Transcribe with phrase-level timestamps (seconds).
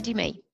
[0.00, 0.44] dragii mei!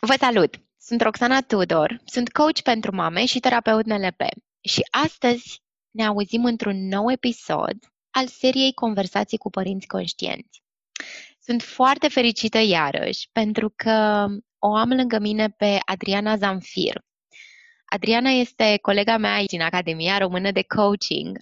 [0.00, 0.54] Vă salut!
[0.78, 4.20] Sunt Roxana Tudor, sunt coach pentru mame și terapeut NLP
[4.60, 7.76] și astăzi ne auzim într-un nou episod
[8.10, 10.62] al seriei Conversații cu părinți conștienți.
[11.40, 14.26] Sunt foarte fericită iarăși pentru că
[14.58, 17.04] o am lângă mine pe Adriana Zamfir.
[17.84, 21.38] Adriana este colega mea aici în Academia Română de Coaching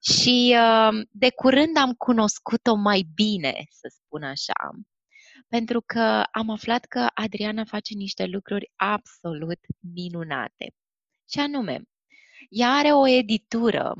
[0.00, 4.52] și uh, de curând am cunoscut-o mai bine, să spun așa,
[5.56, 9.58] pentru că am aflat că Adriana face niște lucruri absolut
[9.94, 10.74] minunate.
[11.30, 11.82] Și anume,
[12.48, 13.94] ea are o editură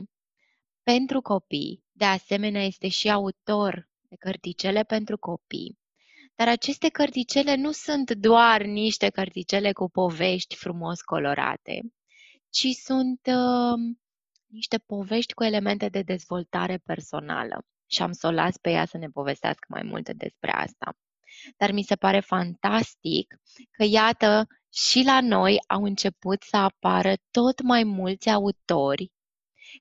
[0.83, 5.79] pentru copii, de asemenea este și autor de cărticele pentru copii.
[6.35, 11.81] Dar aceste cărticele nu sunt doar niște cărticele cu povești frumos colorate,
[12.51, 13.97] ci sunt uh,
[14.47, 17.67] niște povești cu elemente de dezvoltare personală.
[17.87, 20.97] Și am să o las pe ea să ne povestească mai multe despre asta.
[21.57, 23.35] Dar mi se pare fantastic
[23.71, 29.13] că, iată, și la noi au început să apară tot mai mulți autori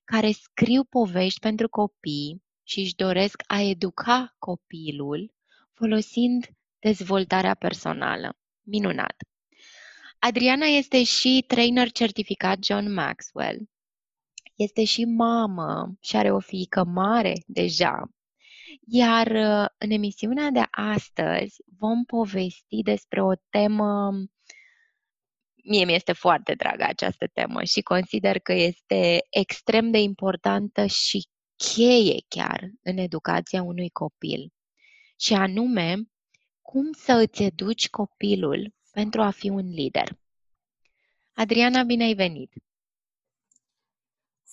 [0.04, 5.34] care scriu povești pentru copii și își doresc a educa copilul
[5.72, 6.46] folosind
[6.78, 8.36] dezvoltarea personală.
[8.62, 9.16] Minunat!
[10.18, 13.68] Adriana este și trainer certificat John Maxwell.
[14.54, 18.13] Este și mamă și are o fiică mare deja.
[18.80, 24.12] Iar uh, în emisiunea de astăzi vom povesti despre o temă
[25.64, 31.28] mie mi este foarte dragă această temă și consider că este extrem de importantă și
[31.56, 34.52] cheie chiar în educația unui copil.
[35.20, 35.96] Și anume,
[36.62, 40.18] cum să îți educi copilul pentru a fi un lider.
[41.32, 42.52] Adriana, bine ai venit!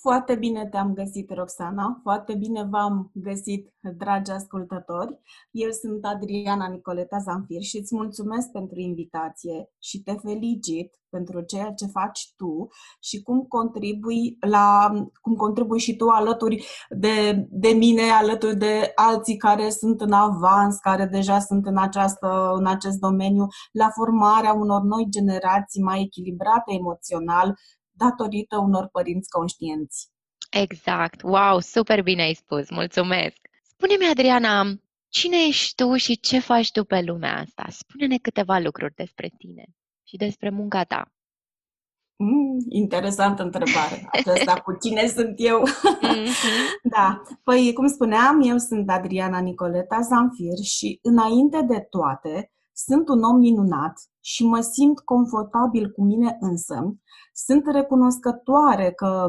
[0.02, 2.00] Foarte bine te-am găsit, Roxana.
[2.02, 5.20] Foarte bine v-am găsit, dragi ascultători.
[5.52, 11.72] Eu sunt Adriana Nicoleta Zanfir și îți mulțumesc pentru invitație și te felicit pentru ceea
[11.72, 12.68] ce faci tu
[13.00, 14.92] și cum contribui la
[15.22, 20.78] cum contribui și tu alături de, de mine, alături de alții care sunt în avans,
[20.78, 26.74] care deja sunt în, această, în acest domeniu, la formarea unor noi generații mai echilibrate
[26.80, 27.56] emoțional
[27.92, 30.10] datorită unor părinți conștienți.
[30.52, 31.22] Exact.
[31.22, 32.70] Wow, super bine ai spus.
[32.70, 33.38] Mulțumesc.
[33.64, 34.64] Spune-mi, Adriana,
[35.08, 37.66] cine ești tu și ce faci tu pe lumea asta?
[37.70, 39.66] Spune-ne câteva lucruri despre tine
[40.04, 41.12] și despre munca ta.
[42.16, 44.08] Mm, interesantă întrebare.
[44.12, 45.64] Aceasta cu cine sunt eu.
[45.68, 46.82] Mm-hmm.
[46.96, 47.22] da.
[47.44, 53.38] Păi, cum spuneam, eu sunt Adriana Nicoleta Zamfir și înainte de toate, sunt un om
[53.38, 56.96] minunat și mă simt confortabil cu mine însă.
[57.34, 59.28] Sunt recunoscătoare că,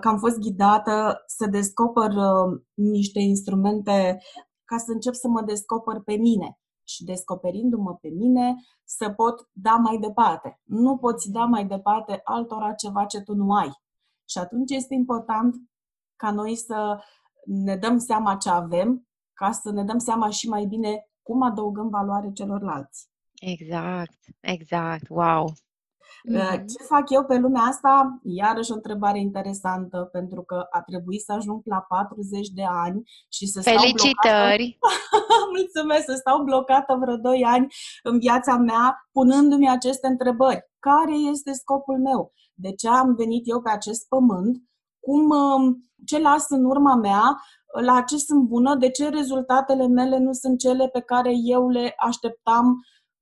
[0.00, 4.18] că am fost ghidată să descoper uh, niște instrumente
[4.64, 9.74] ca să încep să mă descoper pe mine și descoperindu-mă pe mine să pot da
[9.74, 10.60] mai departe.
[10.64, 13.70] Nu poți da mai departe altora ceva ce tu nu ai.
[14.28, 15.54] Și atunci este important
[16.16, 16.98] ca noi să
[17.44, 21.88] ne dăm seama ce avem, ca să ne dăm seama și mai bine cum adăugăm
[21.88, 23.08] valoare celorlalți.
[23.40, 25.52] Exact, exact, wow.
[25.52, 26.64] Mm-hmm.
[26.72, 28.20] Ce fac eu pe lumea asta?
[28.22, 33.46] Iarăși o întrebare interesantă, pentru că a trebuit să ajung la 40 de ani și
[33.46, 34.78] să stau Felicitări!
[34.78, 35.46] Blocată.
[35.56, 36.04] Mulțumesc!
[36.04, 37.66] Să stau blocată vreo 2 ani
[38.02, 40.62] în viața mea, punându-mi aceste întrebări.
[40.78, 42.32] Care este scopul meu?
[42.54, 44.69] De ce am venit eu pe acest pământ?
[45.00, 47.40] Cum, um, ce las în urma mea?
[47.80, 48.74] La ce sunt bună?
[48.74, 52.76] De ce rezultatele mele nu sunt cele pe care eu le așteptam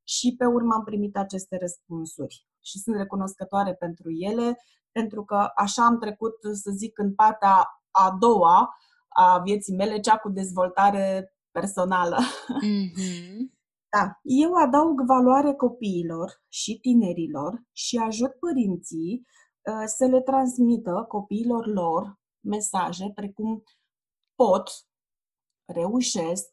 [0.04, 4.56] și pe urmă am primit aceste răspunsuri și sunt recunoscătoare pentru ele,
[4.92, 8.74] pentru că așa am trecut, să zic, în partea a doua
[9.08, 12.18] a vieții mele, cea cu dezvoltare personală.
[12.64, 13.36] Mm-hmm.
[13.90, 14.18] Da.
[14.22, 19.37] Eu adaug valoare copiilor și tinerilor și ajut părinții uh,
[19.84, 23.62] să le transmită copiilor lor mesaje precum
[24.34, 24.70] pot,
[25.64, 26.48] reușesc,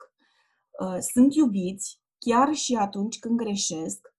[0.80, 4.14] uh, sunt iubiți chiar și atunci când greșesc,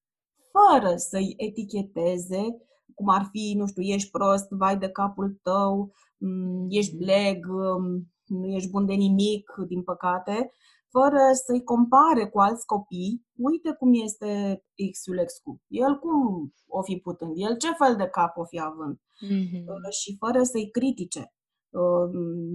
[0.51, 2.57] fără să-i eticheteze,
[2.95, 6.99] cum ar fi, nu știu, ești prost, vai de capul tău, mm, ești mm.
[6.99, 10.53] bleg, mm, nu ești bun de nimic, din păcate,
[10.97, 14.63] fără să-i compare cu alți copii, uite cum este
[14.93, 15.61] X-ulexcu.
[15.67, 17.33] El cum o fi putând?
[17.35, 18.97] El ce fel de cap o fi având?
[18.97, 19.91] Mm-hmm.
[20.01, 21.33] Și fără să-i critique.
[21.71, 22.11] Uh,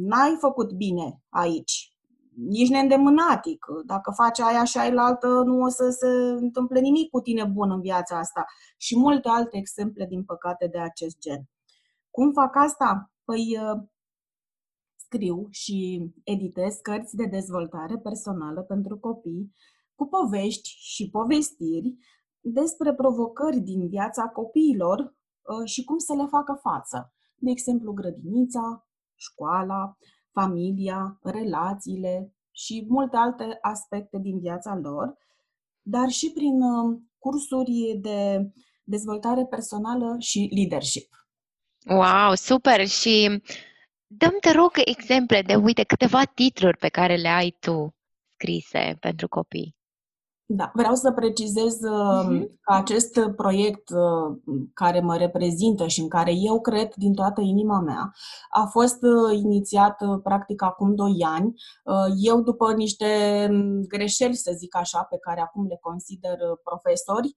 [0.09, 1.91] n-ai făcut bine aici
[2.49, 3.65] ești neîndemânatic.
[3.85, 6.07] Dacă faci aia și ai la altă, nu o să se
[6.43, 8.45] întâmple nimic cu tine bun în viața asta.
[8.77, 11.49] Și multe alte exemple, din păcate, de acest gen.
[12.09, 13.11] Cum fac asta?
[13.23, 13.83] Păi uh,
[15.11, 19.55] scriu și editez cărți de dezvoltare personală pentru copii
[19.95, 21.97] cu povești și povestiri
[22.39, 27.13] despre provocări din viața copiilor uh, și cum să le facă față.
[27.35, 29.97] De exemplu, grădinița, școala,
[30.31, 35.17] familia, relațiile și multe alte aspecte din viața lor,
[35.81, 38.51] dar și prin uh, cursuri de
[38.83, 41.09] dezvoltare personală și leadership.
[41.85, 42.87] Wow, super!
[42.87, 43.41] Și
[44.17, 47.95] dăm te rog exemple de, uite, câteva titluri pe care le ai tu
[48.33, 49.75] scrise pentru copii.
[50.53, 52.41] Da, vreau să precizez uh-huh.
[52.61, 54.37] că acest proiect uh,
[54.73, 58.11] care mă reprezintă și în care eu cred din toată inima mea
[58.49, 61.53] a fost uh, inițiat uh, practic acum 2 ani.
[62.17, 63.05] Eu, după niște
[63.49, 67.35] um, greșeli, să zic așa, pe care acum le consider profesori,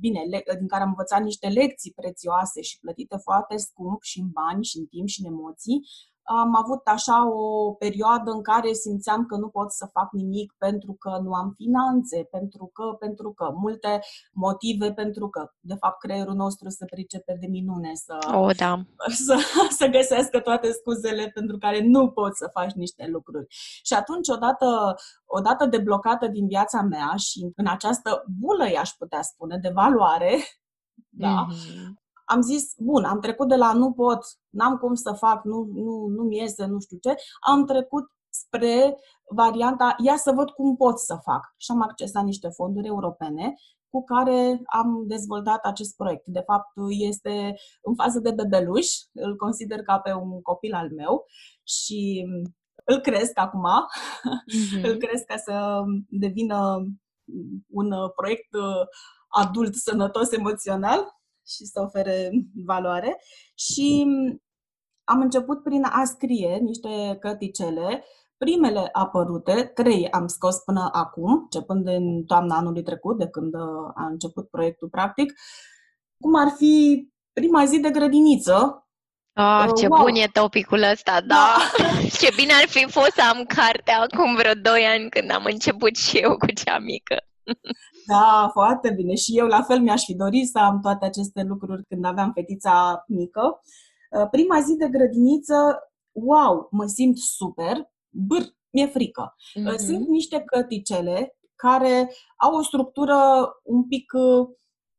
[0.00, 0.20] bine,
[0.58, 4.78] din care am învățat niște lecții prețioase și plătite foarte scump și în bani și
[4.78, 5.80] în timp și în emoții,
[6.24, 10.92] am avut așa o perioadă în care simțeam că nu pot să fac nimic pentru
[10.92, 14.00] că nu am finanțe, pentru că, pentru că, multe
[14.32, 18.82] motive pentru că, de fapt, creierul nostru se pricepe de minune să, oh, da.
[19.26, 19.36] să,
[19.78, 23.46] să găsească toate scuzele pentru care nu poți să faci niște lucruri.
[23.82, 24.94] Și atunci, odată,
[25.24, 30.38] odată deblocată din viața mea și în această bulă, i-aș putea spune, de valoare,
[31.08, 34.18] da, mm-hmm am zis, bun, am trecut de la nu pot,
[34.50, 38.96] n-am cum să fac, nu, nu, nu-mi iese, nu știu ce, am trecut spre
[39.34, 41.54] varianta, ia să văd cum pot să fac.
[41.56, 43.54] Și am accesat niște fonduri europene
[43.88, 46.26] cu care am dezvoltat acest proiect.
[46.26, 51.24] De fapt, este în fază de bebeluș, îl consider ca pe un copil al meu
[51.64, 52.26] și
[52.84, 54.82] îl cresc acum, mm-hmm.
[54.88, 56.84] îl cresc ca să devină
[57.70, 58.48] un proiect
[59.28, 61.14] adult sănătos emoțional
[61.46, 62.30] și să ofere
[62.64, 63.20] valoare.
[63.54, 64.06] Și
[65.04, 68.04] am început prin a scrie niște căticele.
[68.36, 73.90] Primele apărute, trei am scos până acum, începând în toamna anului trecut, de când uh,
[73.94, 75.32] a început proiectul practic,
[76.20, 78.78] cum ar fi prima zi de grădiniță,
[79.36, 80.02] Ah, ce wow.
[80.02, 81.56] bun e topicul ăsta, da.
[81.76, 81.84] da.
[82.20, 85.96] ce bine ar fi fost să am cartea acum vreo 2 ani când am început
[85.96, 87.16] și eu cu cea mică.
[88.06, 89.14] Da, foarte bine.
[89.14, 93.04] Și eu la fel mi-aș fi dorit să am toate aceste lucruri când aveam fetița
[93.08, 93.62] mică.
[94.10, 95.78] Uh, prima zi de grădiniță,
[96.12, 99.34] wow, mă simt super, bâr, mi-e frică.
[99.34, 99.76] Mm-hmm.
[99.76, 103.16] Sunt niște căticele care au o structură
[103.62, 104.48] un pic, uh,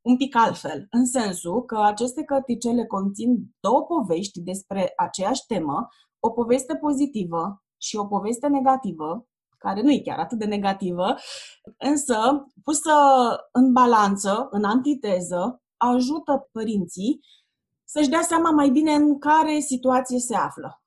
[0.02, 5.88] un pic altfel, în sensul că aceste căticele conțin două povești despre aceeași temă,
[6.20, 9.28] o poveste pozitivă și o poveste negativă,
[9.66, 11.16] care nu e chiar atât de negativă,
[11.78, 12.18] însă
[12.64, 12.94] pusă
[13.52, 17.20] în balanță, în antiteză, ajută părinții
[17.84, 20.80] să-și dea seama mai bine în care situație se află.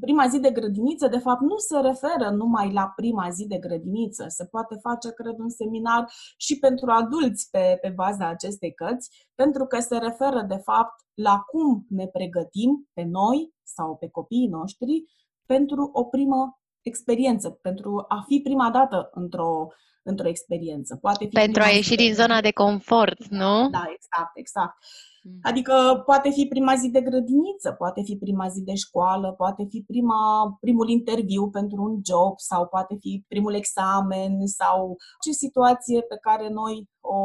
[0.00, 4.24] Prima zi de grădiniță, de fapt, nu se referă numai la prima zi de grădiniță.
[4.28, 9.66] Se poate face, cred, un seminar și pentru adulți pe, pe baza acestei cărți, pentru
[9.66, 15.04] că se referă, de fapt, la cum ne pregătim pe noi sau pe copiii noștri
[15.46, 19.68] pentru o primă experiență, pentru a fi prima dată într-o,
[20.02, 20.96] într-o experiență.
[20.96, 23.68] Poate fi pentru a ieși din zona de confort, nu?
[23.70, 24.74] Da, exact, exact.
[25.22, 25.38] Mm.
[25.42, 29.84] Adică poate fi prima zi de grădiniță, poate fi prima zi de școală, poate fi
[29.86, 36.16] prima, primul interviu pentru un job sau poate fi primul examen sau ce situație pe
[36.20, 37.18] care noi o,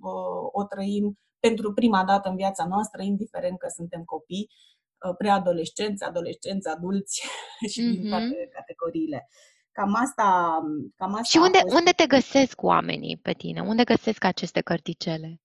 [0.00, 0.12] o,
[0.52, 4.79] o trăim pentru prima dată în viața noastră, indiferent că suntem copii Uh,
[5.18, 7.22] preadolescenți, adolescenți, adulți
[7.72, 8.00] și mm-hmm.
[8.00, 8.52] din toate mm-hmm.
[8.52, 9.28] categoriile.
[9.72, 10.58] Cam asta,
[10.96, 11.74] cam asta Și unde, fost...
[11.74, 13.60] unde te găsesc oamenii pe tine?
[13.60, 15.40] Unde găsesc aceste cărticele?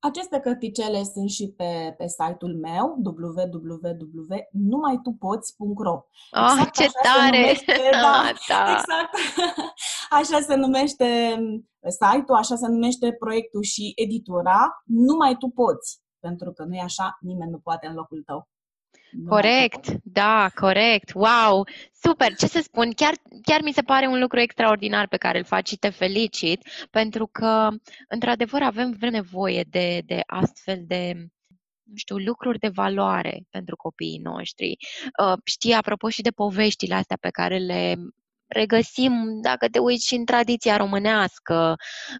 [0.00, 6.00] Aceste cărticele sunt și pe, pe site-ul meu www.numaitupoți.ro Oh,
[6.50, 7.40] exact ce tare!
[7.40, 8.70] Numește, da, ah, da.
[8.70, 9.14] Exact.
[10.20, 11.38] Așa se numește
[11.98, 16.00] site-ul, așa se numește proiectul și editura Numai tu poți.
[16.18, 18.48] Pentru că nu e așa, nimeni nu poate în locul tău.
[19.28, 21.12] Corect, da, corect.
[21.14, 21.66] Wow,
[22.02, 22.34] super.
[22.34, 25.68] Ce să spun, chiar, chiar mi se pare un lucru extraordinar pe care îl faci
[25.68, 27.68] și te felicit, pentru că,
[28.08, 31.28] într-adevăr, avem nevoie de, de astfel de
[31.82, 34.76] nu știu, lucruri de valoare pentru copiii noștri.
[35.24, 37.96] Uh, știi, apropo și de poveștile astea pe care le
[38.48, 41.76] regăsim, dacă te uiți și în tradiția românească,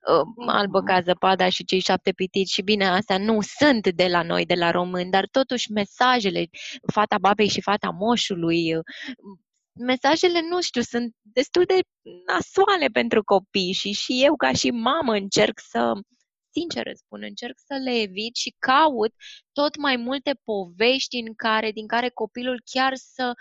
[0.08, 4.22] uh, albă ca zăpada și cei șapte pitiți și bine, astea nu sunt de la
[4.22, 6.48] noi, de la români, dar totuși mesajele,
[6.92, 8.84] fata babei și fata moșului, uh,
[9.72, 11.80] mesajele, nu știu, sunt destul de
[12.26, 15.92] nasoale pentru copii și și eu ca și mamă încerc să,
[16.50, 19.12] sincer spun, încerc să le evit și caut
[19.52, 23.32] tot mai multe povești în care, din care copilul chiar să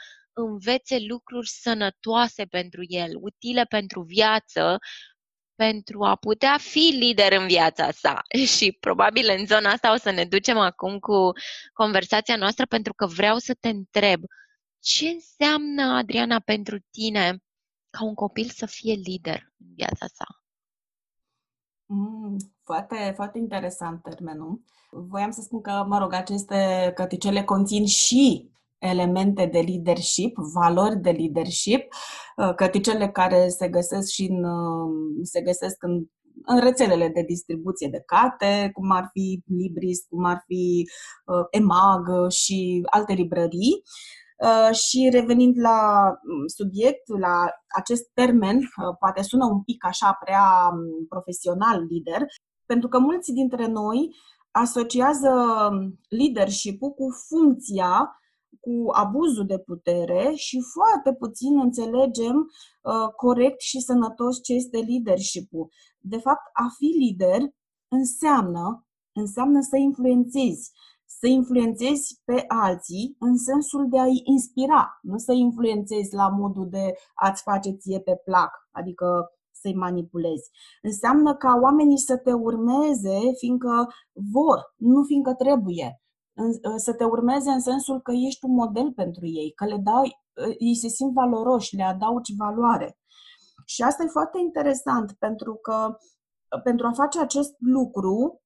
[0.46, 4.78] învețe lucruri sănătoase pentru el, utile pentru viață,
[5.56, 8.22] pentru a putea fi lider în viața sa.
[8.56, 11.32] Și probabil în zona asta o să ne ducem acum cu
[11.74, 14.22] conversația noastră pentru că vreau să te întreb
[14.80, 17.38] ce înseamnă, Adriana, pentru tine
[17.90, 20.26] ca un copil să fie lider în viața sa?
[21.86, 24.64] Mm, foarte, foarte interesant termenul.
[24.92, 31.10] Voiam să spun că, mă rog, aceste căticele conțin și elemente de leadership, valori de
[31.12, 31.94] leadership,
[32.38, 34.90] uh, căticele care se găsesc și în, uh,
[35.24, 36.06] se găsesc în,
[36.46, 40.90] în rețelele de distribuție de carte, cum ar fi Libris, cum ar fi
[41.26, 43.84] uh, EMAG și alte librării.
[44.38, 47.46] Uh, și revenind la mm, subiect, la
[47.78, 52.26] acest termen, uh, poate sună un pic așa prea mm, profesional lider,
[52.66, 54.16] pentru că mulți dintre noi
[54.52, 55.30] asociază
[55.72, 58.20] mm, leadership-ul cu funcția,
[58.60, 65.70] cu abuzul de putere și foarte puțin înțelegem uh, corect și sănătos ce este leadership-ul.
[66.00, 67.42] De fapt, a fi lider
[67.88, 70.72] înseamnă, înseamnă să influențezi,
[71.06, 76.94] să influențezi pe alții în sensul de a-i inspira, nu să influențezi la modul de
[77.14, 80.50] a-ți face ție pe plac, adică să-i manipulezi.
[80.82, 83.88] Înseamnă ca oamenii să te urmeze fiindcă
[84.32, 86.02] vor, nu fiindcă trebuie.
[86.76, 90.24] Să te urmeze în sensul că ești un model pentru ei, că le dai,
[90.58, 92.98] ei se simt valoroși, le adaugi valoare.
[93.66, 95.98] Și asta e foarte interesant pentru că
[96.64, 98.42] pentru a face acest lucru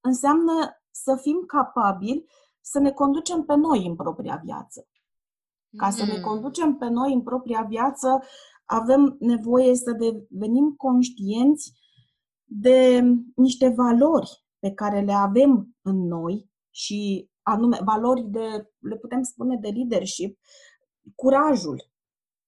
[0.00, 0.52] înseamnă
[0.90, 2.24] să fim capabili
[2.60, 4.86] să ne conducem pe noi în propria viață.
[5.76, 6.22] Ca să ne mm.
[6.22, 8.22] conducem pe noi în propria viață,
[8.64, 11.72] avem nevoie să devenim conștienți
[12.44, 13.02] de
[13.34, 19.56] niște valori pe care le avem în noi și anume valori de, le putem spune
[19.56, 20.38] de leadership,
[21.14, 21.90] curajul,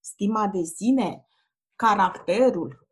[0.00, 1.26] stima de sine,
[1.76, 2.88] caracterul,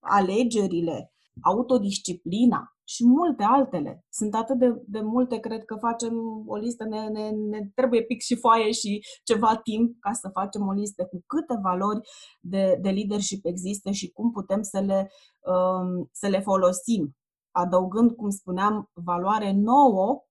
[0.00, 4.04] alegerile, autodisciplina, și multe altele.
[4.08, 6.14] Sunt atât de, de multe, cred că facem
[6.46, 10.66] o listă, ne, ne, ne trebuie pic și foaie și ceva timp ca să facem
[10.66, 12.00] o listă cu câte valori
[12.40, 15.10] de, de leadership există și cum putem să le,
[15.40, 17.16] um, să le folosim,
[17.50, 20.24] adăugând, cum spuneam, valoare nouă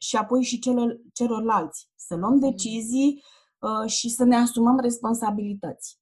[0.00, 1.88] și apoi și celor, celorlalți.
[1.96, 2.50] Să luăm mm-hmm.
[2.50, 3.22] decizii
[3.58, 5.98] uh, și să ne asumăm responsabilități.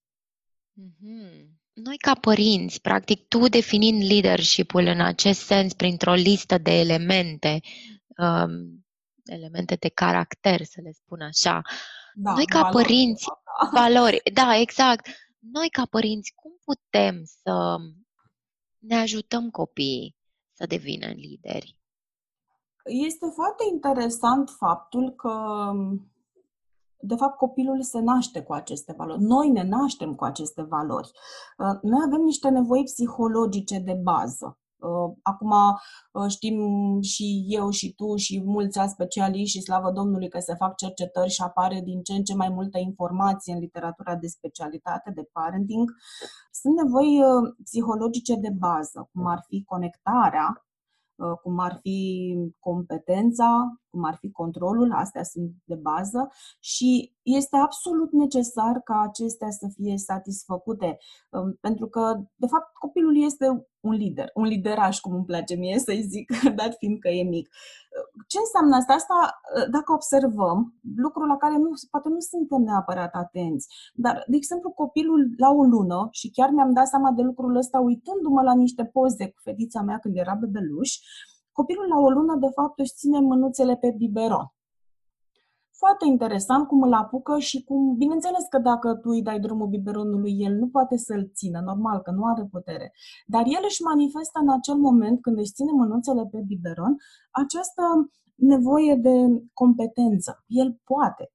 [0.81, 7.61] Mm-hmm noi ca părinți, practic tu definind leadership-ul în acest sens printr-o listă de elemente,
[8.17, 8.87] um,
[9.25, 11.63] elemente de caracter, să le spun așa,
[12.15, 13.69] da, noi ca valori, părinți, da.
[13.81, 15.07] valori, da, exact,
[15.53, 17.77] noi ca părinți, cum putem să
[18.79, 20.17] ne ajutăm copiii
[20.53, 21.78] să devină lideri?
[22.89, 25.33] Este foarte interesant faptul că
[27.01, 29.23] de fapt, copilul se naște cu aceste valori.
[29.23, 31.11] Noi ne naștem cu aceste valori.
[31.59, 34.59] Uh, noi avem niște nevoi psihologice de bază.
[34.79, 36.59] Uh, acum uh, știm
[37.01, 41.31] și eu și tu și mulți alți specialiști și slavă Domnului că se fac cercetări
[41.31, 45.91] și apare din ce în ce mai multă informație în literatura de specialitate, de parenting.
[46.51, 47.21] Sunt nevoi
[47.65, 50.68] psihologice de bază, cum ar fi conectarea,
[51.43, 56.29] cum ar fi competența, cum ar fi controlul, astea sunt de bază
[56.61, 60.99] și este absolut necesar ca acestea să fie satisfăcute,
[61.31, 65.79] um, pentru că, de fapt, copilul este un lider, un lideraș, cum îmi place mie
[65.87, 67.49] să-i zic, dat fiind că e mic.
[68.27, 68.93] Ce înseamnă asta?
[68.93, 74.71] Asta, dacă observăm, lucruri la care nu, poate nu suntem neapărat atenți, dar, de exemplu,
[74.71, 78.85] copilul la o lună, și chiar mi-am dat seama de lucrul ăsta uitându-mă la niște
[78.85, 80.91] poze cu fetița mea când era bebeluș,
[81.61, 84.53] Copilul la o lună, de fapt, își ține mânuțele pe biberon.
[85.83, 90.35] Foarte interesant cum îl apucă și cum, bineînțeles că dacă tu îi dai drumul biberonului,
[90.39, 92.93] el nu poate să-l țină, normal că nu are putere.
[93.27, 96.97] Dar el își manifestă în acel moment, când își ține mânuțele pe biberon,
[97.31, 97.83] această
[98.35, 99.15] nevoie de
[99.53, 100.45] competență.
[100.47, 101.33] El poate.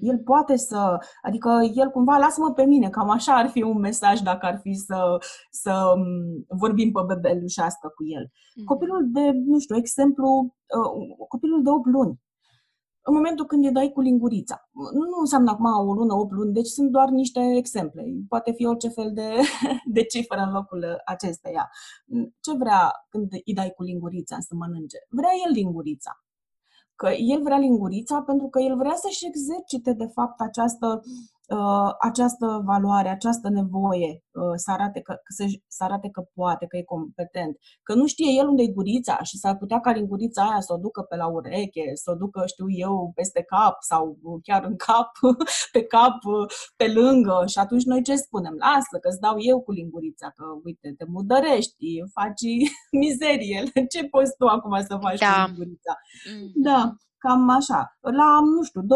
[0.00, 4.20] El poate să, adică el cumva lasă-mă pe mine, cam așa ar fi un mesaj
[4.20, 5.18] dacă ar fi să,
[5.50, 8.24] să mm, vorbim pe bebelușească cu el.
[8.26, 8.64] Mm-hmm.
[8.64, 12.20] Copilul de, nu știu, exemplu, uh, copilul de 8 luni.
[13.08, 14.68] În momentul când îi dai cu lingurița.
[14.92, 18.02] Nu înseamnă acum o lună, 8 luni, deci sunt doar niște exemple.
[18.28, 19.28] Poate fi orice fel de,
[19.96, 21.70] de cifră în locul acesteia.
[22.40, 24.98] Ce vrea când îi dai cu lingurița să mănânce?
[25.08, 26.12] Vrea el lingurița
[27.00, 31.37] că el vrea lingurița pentru că el vrea să-și exercite, de fapt, această uh,
[31.98, 36.82] această valoare, această nevoie uh, să, arate că, să, să arate că poate, că e
[36.82, 40.72] competent, că nu știe el unde e gurița și s-ar putea ca lingurița aia să
[40.72, 44.76] o ducă pe la ureche, să o ducă, știu eu, peste cap sau chiar în
[44.76, 45.10] cap,
[45.74, 46.18] pe cap,
[46.76, 48.54] pe lângă și atunci noi ce spunem?
[48.58, 52.44] Lasă că îți dau eu cu lingurița, că uite, te mudărești, faci
[53.00, 53.62] mizerie,
[53.92, 55.32] ce poți tu acum să faci da.
[55.32, 55.94] cu lingurița?
[56.32, 56.62] Mm.
[56.62, 57.98] Da, cam așa.
[58.00, 58.86] La, nu știu, 2-3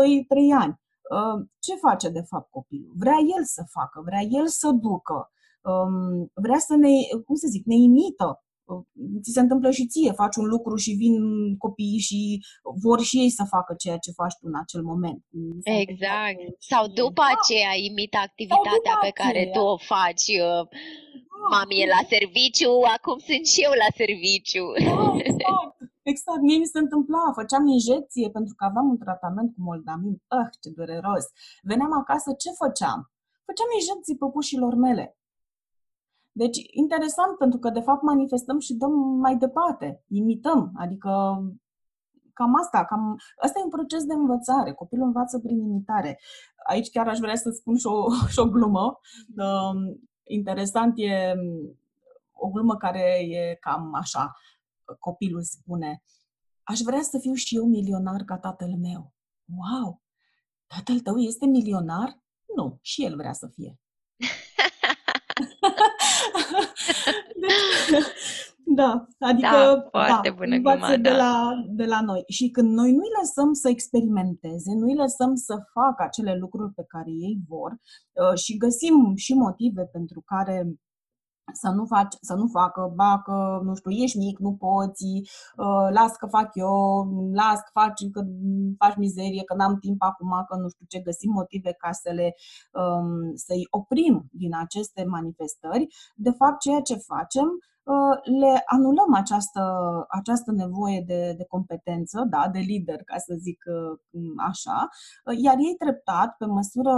[0.61, 0.82] ani Ă,
[1.59, 2.93] ce face de fapt copilul?
[2.97, 5.31] Vrea el să facă, vrea el să ducă,
[6.35, 6.93] vrea să ne,
[7.27, 8.43] cum să zic, ne imită.
[8.69, 8.83] Ă,
[9.23, 11.17] ți se întâmplă și ție, faci un lucru și vin
[11.57, 12.21] copiii și
[12.83, 15.21] vor și ei să facă ceea ce faci tu în acel moment.
[15.63, 16.39] Exact.
[16.59, 17.35] Sau după da.
[17.37, 19.53] aceea imită activitatea pe care aceea.
[19.53, 20.27] tu o faci.
[20.43, 21.57] Ă, da.
[21.57, 24.65] Mami e la serviciu, acum sunt și eu la serviciu.
[24.89, 25.77] Da, exact.
[26.03, 30.23] Exact, mie mi se întâmpla, făceam injecție pentru că aveam un tratament cu moldamin.
[30.27, 31.25] Ah, ce dureros!
[31.63, 33.11] Veneam acasă, ce făceam?
[33.45, 35.17] Făceam injecții păpușilor mele.
[36.33, 41.11] Deci, interesant pentru că, de fapt, manifestăm și dăm mai departe, imităm, adică
[42.33, 44.73] cam asta, cam, asta e un proces de învățare.
[44.73, 46.21] Copilul învață prin imitare.
[46.67, 49.01] Aici chiar aș vrea să spun și o, și o glumă.
[49.37, 51.35] Uh, interesant e
[52.33, 54.37] o glumă care e cam așa
[54.99, 56.03] copilul spune,
[56.63, 59.13] aș vrea să fiu și eu milionar ca tatăl meu.
[59.45, 60.03] Wow!
[60.67, 62.23] Tatăl tău este milionar?
[62.57, 63.81] Nu, și el vrea să fie.
[68.81, 71.17] da, adică da, foarte da, bună gluma, de, da.
[71.17, 72.23] la, de la noi.
[72.29, 77.11] Și când noi nu-i lăsăm să experimenteze, nu-i lăsăm să facă acele lucruri pe care
[77.11, 80.75] ei vor uh, și găsim și motive pentru care
[81.53, 85.07] să nu, faci, să nu facă, ba că, nu știu, ești mic, nu poți,
[85.57, 86.71] uh, las că fac eu,
[87.33, 88.23] las că faci, că
[88.79, 92.35] faci mizerie, că n-am timp acum, că nu știu ce, găsim motive ca să le,
[92.73, 95.87] um, să-i oprim din aceste manifestări.
[96.15, 97.72] De fapt, ceea ce facem Uh,
[98.41, 99.63] le anulăm această,
[100.09, 103.99] această nevoie de, de competență, da, de lider, ca să zic uh,
[104.51, 104.89] așa,
[105.25, 106.95] uh, iar ei treptat, pe măsură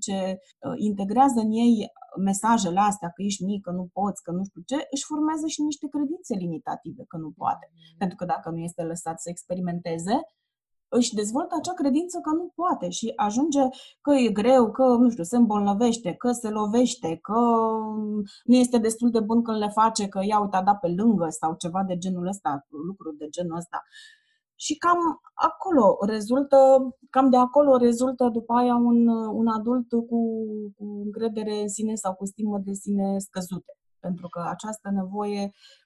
[0.00, 0.38] ce
[0.76, 1.92] integrează în ei
[2.28, 5.62] mesajele astea, că ești mic, că nu poți, că nu știu ce, își formează și
[5.62, 7.66] niște credințe limitative că nu poate.
[7.70, 7.98] Mm-hmm.
[7.98, 10.16] Pentru că dacă nu este lăsat să experimenteze,
[10.96, 13.60] își dezvoltă acea credință că nu poate și ajunge
[14.00, 17.40] că e greu, că, nu știu, se îmbolnăvește, că se lovește, că
[18.44, 21.26] nu este destul de bun când le face, că ia uite, a dat pe lângă
[21.28, 23.82] sau ceva de genul ăsta, lucruri de genul ăsta.
[24.54, 26.56] Și cam acolo rezultă,
[27.10, 30.20] cam de acolo rezultă după aia un, un adult cu,
[30.76, 33.72] cu încredere în sine sau cu stimă de sine scăzute.
[34.00, 35.81] Pentru că această nevoie Mm,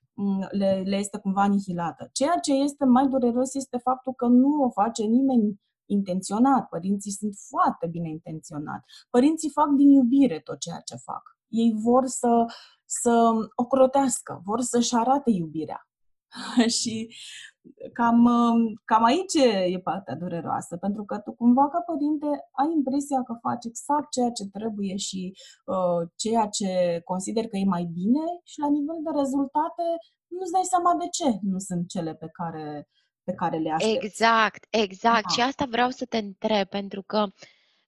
[0.50, 2.08] le, le este cumva anihilată.
[2.12, 6.68] Ceea ce este mai dureros este faptul că nu o face nimeni intenționat.
[6.68, 8.84] Părinții sunt foarte bine intenționați.
[9.10, 11.22] Părinții fac din iubire tot ceea ce fac.
[11.48, 12.44] Ei vor să,
[12.84, 15.88] să ocrotească, vor să-și arate iubirea.
[16.80, 17.14] și
[17.92, 18.28] cam,
[18.84, 19.34] cam aici
[19.74, 22.26] e partea dureroasă, pentru că tu cumva ca părinte
[22.60, 25.32] ai impresia că faci exact ceea ce trebuie și
[25.64, 29.86] uh, ceea ce consider că e mai bine și la nivel de rezultate
[30.26, 32.88] nu-ți dai seama de ce nu sunt cele pe care,
[33.24, 34.06] pe care le aștepți.
[34.06, 35.26] Exact, exact.
[35.28, 35.32] Da.
[35.34, 37.20] Și asta vreau să te întreb, pentru că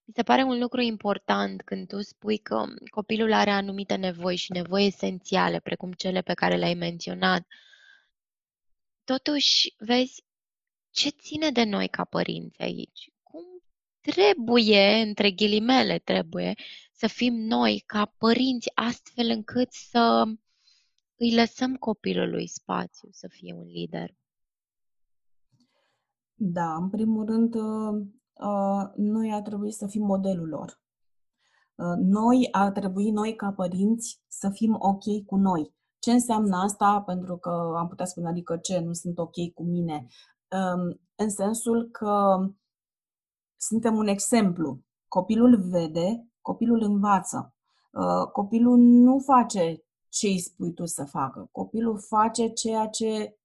[0.05, 4.51] mi se pare un lucru important când tu spui că copilul are anumite nevoi și
[4.51, 7.41] nevoi esențiale, precum cele pe care le-ai menționat.
[9.13, 10.25] Totuși, vezi,
[10.89, 13.11] ce ține de noi ca părinți aici?
[13.23, 13.43] Cum
[13.99, 16.53] trebuie, între ghilimele trebuie,
[16.93, 20.23] să fim noi ca părinți astfel încât să
[21.15, 24.15] îi lăsăm copilului spațiu să fie un lider?
[26.33, 30.81] Da, în primul rând, uh, uh, noi ar trebui să fim modelul lor.
[31.75, 35.77] Uh, noi ar trebui, noi ca părinți, să fim ok cu noi.
[35.99, 37.01] Ce înseamnă asta?
[37.05, 40.05] Pentru că am putea spune, adică ce, nu sunt ok cu mine.
[40.51, 42.37] Um, în sensul că
[43.57, 44.79] suntem un exemplu.
[45.07, 47.53] Copilul vede, copilul învață.
[48.31, 51.49] Copilul nu face ce îi spui tu să facă.
[51.51, 53.37] Copilul face ceea ce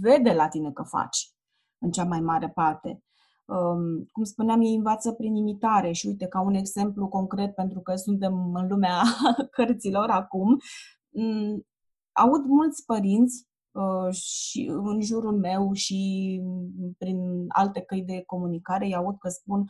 [0.00, 1.32] vede la tine că faci,
[1.78, 3.02] în cea mai mare parte.
[3.46, 7.94] Um, cum spuneam, ei învață prin imitare și uite, ca un exemplu concret, pentru că
[7.94, 9.02] suntem în lumea
[9.56, 10.58] cărților acum, um,
[12.12, 16.40] aud mulți părinți uh, și în jurul meu și
[16.98, 19.64] prin alte căi de comunicare, îi aud că spun,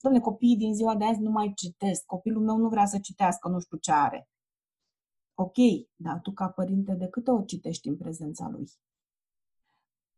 [0.00, 3.48] domne, copiii din ziua de azi nu mai citesc, copilul meu nu vrea să citească,
[3.48, 4.28] nu știu ce are.
[5.34, 5.56] Ok,
[5.96, 8.70] dar tu ca părinte de câte ori citești în prezența lui?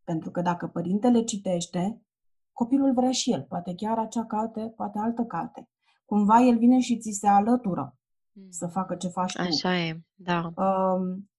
[0.05, 2.03] Pentru că dacă părintele citește,
[2.53, 5.69] copilul vrea și el, poate chiar acea carte, poate altă carte.
[6.05, 7.97] cumva el vine și ți se alătură
[8.49, 9.43] să facă ce faci tu.
[9.43, 10.53] Așa e, da.
[10.57, 11.31] Um,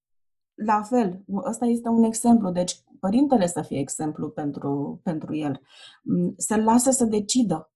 [0.54, 2.50] la fel, ăsta este un exemplu.
[2.50, 5.60] Deci, părintele să fie exemplu pentru, pentru el.
[6.02, 7.68] Mm, să-l lasă să decidă.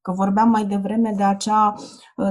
[0.00, 1.74] Că vorbeam mai devreme de acea,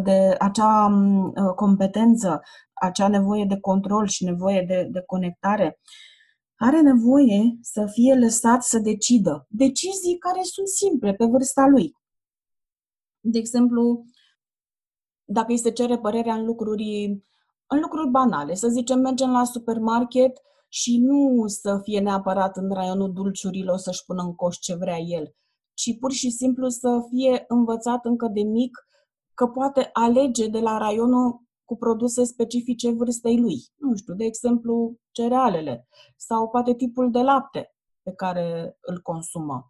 [0.03, 2.41] de acea mm, uh, competență,
[2.73, 5.79] acea nevoie de control și nevoie de, de conectare.
[6.55, 9.45] Are nevoie să fie lăsat să decidă.
[9.49, 11.95] Decizii care sunt simple pe vârsta lui.
[13.19, 14.05] De exemplu,
[15.31, 17.05] dacă îi se cere părerea în lucruri,
[17.67, 23.13] în lucruri banale, să zicem, mergem la supermarket și nu să fie neapărat în raionul
[23.13, 25.35] dulciurilor să-și pună în coș ce vrea el,
[25.73, 28.87] ci pur și simplu să fie învățat încă de mic
[29.33, 33.55] că poate alege de la raionul cu produse specifice vârstei lui.
[33.75, 39.67] Nu știu, de exemplu, cerealele sau poate tipul de lapte pe care îl consumă.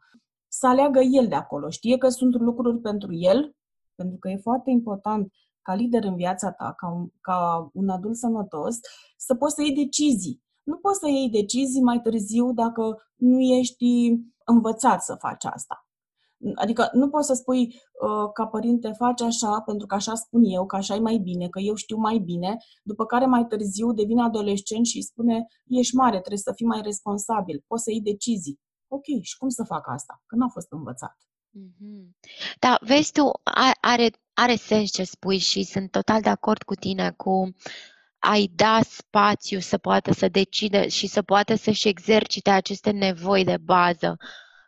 [0.48, 1.70] Să aleagă el de acolo.
[1.70, 3.56] Știe că sunt lucruri pentru el,
[3.96, 8.16] pentru că e foarte important ca lider în viața ta, ca un, ca un adult
[8.16, 8.76] sănătos,
[9.18, 10.44] să poți să iei decizii.
[10.64, 14.14] Nu poți să iei decizii mai târziu dacă nu ești
[14.46, 15.86] învățat să faci asta.
[16.56, 20.66] Adică nu poți să spui uh, ca părinte faci așa pentru că așa spun eu,
[20.66, 24.22] că așa e mai bine, că eu știu mai bine, după care mai târziu devine
[24.22, 28.60] adolescent și îi spune ești mare, trebuie să fii mai responsabil, poți să iei decizii.
[28.88, 30.24] Ok, și cum să fac asta?
[30.26, 31.18] Că n-a fost învățat.
[31.54, 32.16] Mm-hmm.
[32.60, 33.32] Da, vezi tu,
[33.82, 37.56] are, are sens ce spui și sunt total de acord cu tine cu
[38.20, 43.58] ai da spațiu să poată să decide și să poată să-și exercite aceste nevoi de
[43.58, 44.18] bază.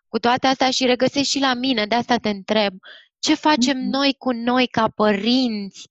[0.07, 2.73] Cu toate astea și regăsesc și la mine, de asta te întreb,
[3.19, 3.91] ce facem mm-hmm.
[3.91, 5.89] noi cu noi ca părinți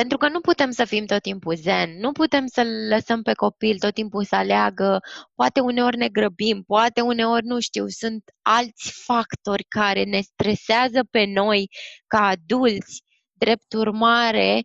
[0.00, 3.78] pentru că nu putem să fim tot timpul zen, nu putem să lăsăm pe copil
[3.78, 5.00] tot timpul să aleagă,
[5.34, 11.24] poate uneori ne grăbim, poate uneori, nu știu, sunt alți factori care ne stresează pe
[11.24, 11.68] noi
[12.06, 13.02] ca adulți.
[13.32, 14.62] Drept urmare,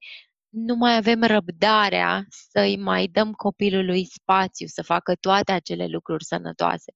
[0.49, 6.91] nu mai avem răbdarea să-i mai dăm copilului spațiu să facă toate acele lucruri sănătoase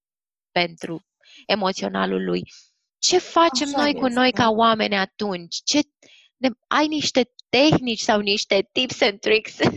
[0.52, 1.02] pentru
[1.46, 2.44] emoționalul lui.
[2.98, 4.00] Ce facem Așa noi este.
[4.00, 5.56] cu noi ca oameni atunci?
[5.64, 5.82] Ce, ne,
[6.68, 9.58] ai niște tehnici sau niște tips and tricks.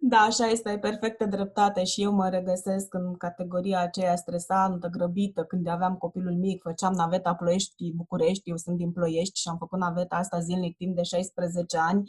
[0.00, 5.44] da, așa este, ai perfectă dreptate și eu mă regăsesc în categoria aceea stresantă, grăbită,
[5.44, 9.78] când aveam copilul mic, făceam naveta Ploiești, București, eu sunt din Ploiești și am făcut
[9.78, 12.02] naveta asta zilnic timp de 16 ani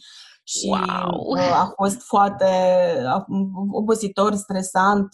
[0.43, 1.37] și wow.
[1.37, 2.45] Uh, a fost foarte
[3.71, 5.09] obositor, stresant.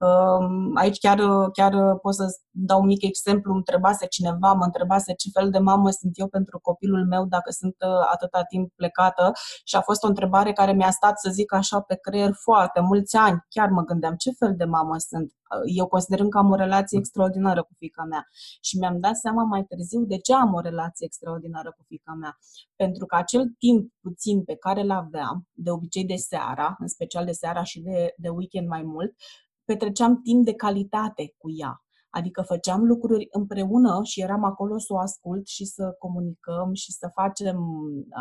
[0.00, 1.18] Um, aici chiar,
[1.52, 5.58] chiar pot să dau un mic exemplu, îmi întrebase cineva, mă întrebase ce fel de
[5.58, 9.32] mamă sunt eu pentru copilul meu dacă sunt uh, atâta timp plecată
[9.64, 13.16] și a fost o întrebare care mi-a stat, să zic așa, pe creier foarte mulți
[13.16, 13.44] ani.
[13.48, 15.32] Chiar mă gândeam ce fel de mamă sunt.
[15.76, 18.26] Eu considerând că am o relație extraordinară cu fica mea
[18.60, 22.38] și mi-am dat seama mai târziu de ce am o relație extraordinară cu fica mea.
[22.76, 27.24] Pentru că acel timp puțin pe care îl aveam, de obicei de seara, în special
[27.24, 29.14] de seara și de, de weekend mai mult,
[29.64, 34.98] petreceam timp de calitate cu ea Adică făceam lucruri împreună și eram acolo să o
[34.98, 37.56] ascult și să comunicăm și să facem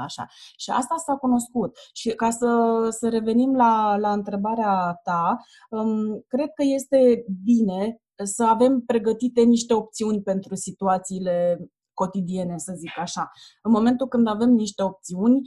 [0.03, 0.25] așa.
[0.57, 1.77] Și asta s-a cunoscut.
[1.93, 2.47] Și ca să,
[2.89, 5.37] să revenim la, la întrebarea ta,
[5.69, 11.59] um, cred că este bine să avem pregătite niște opțiuni pentru situațiile
[11.93, 13.31] cotidiene, să zic așa.
[13.61, 15.41] În momentul când avem niște opțiuni,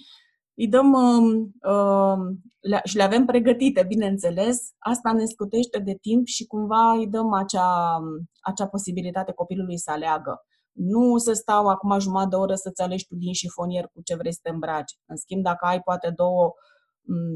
[0.55, 6.27] îi dăm uh, uh, le, și le avem pregătite, bineînțeles, asta ne scutește de timp
[6.27, 7.99] și cumva îi dăm acea,
[8.41, 10.45] acea posibilitate copilului să aleagă.
[10.73, 14.33] Nu să stau acum jumătate de oră să-ți alegi tu din șifonier cu ce vrei
[14.33, 14.99] să te îmbraci.
[15.07, 16.53] În schimb, dacă ai poate două,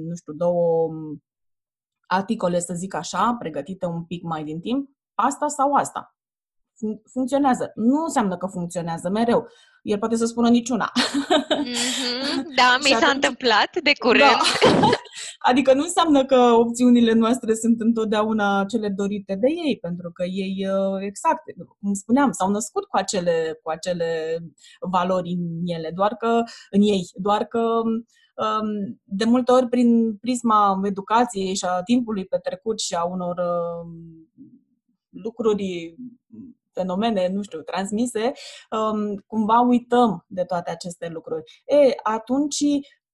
[0.08, 0.88] nu știu, două
[2.06, 6.14] articole, să zic așa, pregătite un pic mai din timp, asta sau asta
[6.80, 7.72] fun- funcționează.
[7.74, 9.46] Nu înseamnă că funcționează mereu.
[9.82, 10.92] El poate să spună niciuna.
[10.92, 12.42] Mm-hmm.
[12.56, 13.14] Da, mi s-a atunci...
[13.14, 14.20] întâmplat de curând.
[14.20, 14.88] Da.
[15.50, 20.66] Adică nu înseamnă că opțiunile noastre sunt întotdeauna cele dorite de ei, pentru că ei,
[20.68, 21.42] uh, exact,
[21.80, 24.38] cum spuneam, s-au născut cu acele, cu acele
[24.90, 30.80] valori în ele, doar că în ei, doar că um, de multe ori prin prisma
[30.84, 34.24] educației și a timpului petrecut și a unor um,
[35.10, 35.94] lucruri
[36.74, 38.32] fenomene, nu știu, transmise,
[38.70, 41.62] um, cumva uităm de toate aceste lucruri.
[41.66, 42.60] E, atunci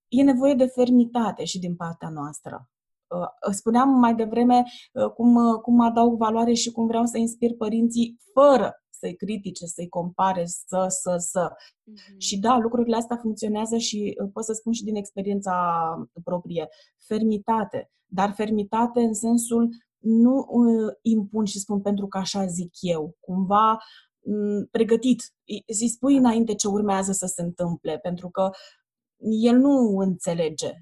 [0.08, 2.68] e nevoie de fermitate și din partea noastră.
[3.06, 7.54] Uh, spuneam mai devreme uh, cum, uh, cum adaug valoare și cum vreau să inspir
[7.56, 11.52] părinții fără să-i critique, să-i compare, să, să, să.
[11.52, 12.16] Mm-hmm.
[12.18, 15.54] Și da, lucrurile astea funcționează și pot să spun și din experiența
[16.24, 16.68] proprie.
[17.06, 19.68] Fermitate, dar fermitate în sensul
[20.00, 23.16] nu uh, impun și spun pentru că așa zic eu.
[23.20, 23.78] Cumva
[24.70, 25.22] pregătit.
[25.66, 28.50] Îi spui înainte ce urmează să se întâmple, pentru că
[29.42, 30.72] el nu înțelege.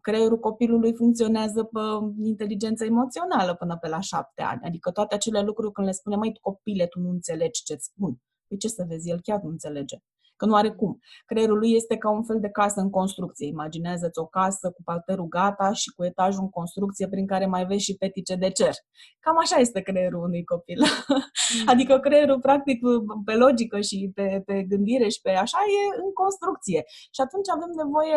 [0.00, 1.80] Creierul copilului funcționează pe
[2.22, 4.60] inteligență emoțională până pe la șapte ani.
[4.64, 8.16] Adică toate acele lucruri când le spune, mai copile, tu nu înțelegi ce-ți spun.
[8.48, 9.96] Păi ce să vezi, el chiar nu înțelege
[10.42, 10.98] că nu are cum.
[11.26, 13.46] Creierul lui este ca un fel de casă în construcție.
[13.46, 17.84] Imaginează-ți o casă cu parterul gata și cu etajul în construcție prin care mai vezi
[17.84, 18.74] și petice de cer.
[19.20, 20.80] Cam așa este creierul unui copil.
[20.80, 21.68] Mm.
[21.72, 22.78] adică creierul, practic,
[23.24, 26.82] pe logică și pe, pe gândire și pe așa, e în construcție.
[27.14, 28.16] Și atunci avem nevoie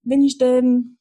[0.00, 0.48] de niște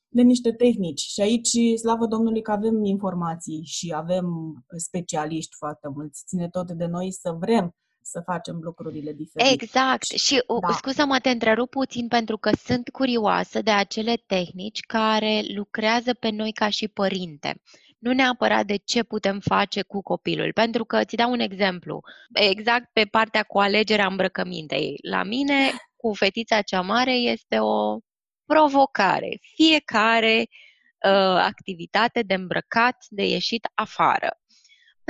[0.10, 1.00] de niște tehnici.
[1.00, 4.28] Și aici, slavă Domnului că avem informații și avem
[4.76, 6.24] specialiști foarte mulți.
[6.28, 7.76] Ține tot de noi să vrem
[8.10, 9.54] să facem lucrurile diferite.
[9.54, 10.04] Exact.
[10.04, 10.74] Și da.
[10.74, 16.52] scuză-mă, te întrerup puțin pentru că sunt curioasă de acele tehnici care lucrează pe noi
[16.52, 17.62] ca și părinte.
[18.00, 20.54] Nu neapărat de ce putem face cu copilul.
[20.54, 22.02] Pentru că, ți dau un exemplu,
[22.34, 24.98] exact pe partea cu alegerea îmbrăcămintei.
[25.10, 27.98] La mine, cu fetița cea mare, este o
[28.46, 29.40] provocare.
[29.56, 34.38] Fiecare uh, activitate de îmbrăcat, de ieșit afară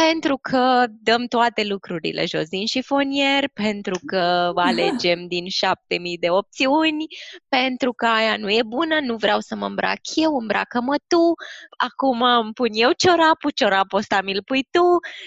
[0.03, 6.29] pentru că dăm toate lucrurile jos din șifonier, pentru că alegem din șapte mii de
[6.29, 7.05] opțiuni,
[7.47, 11.33] pentru că aia nu e bună, nu vreau să mă îmbrac eu, îmbracă-mă tu,
[11.77, 14.85] acum îmi pun eu ciorapul, ciorapul ăsta mi-l pui tu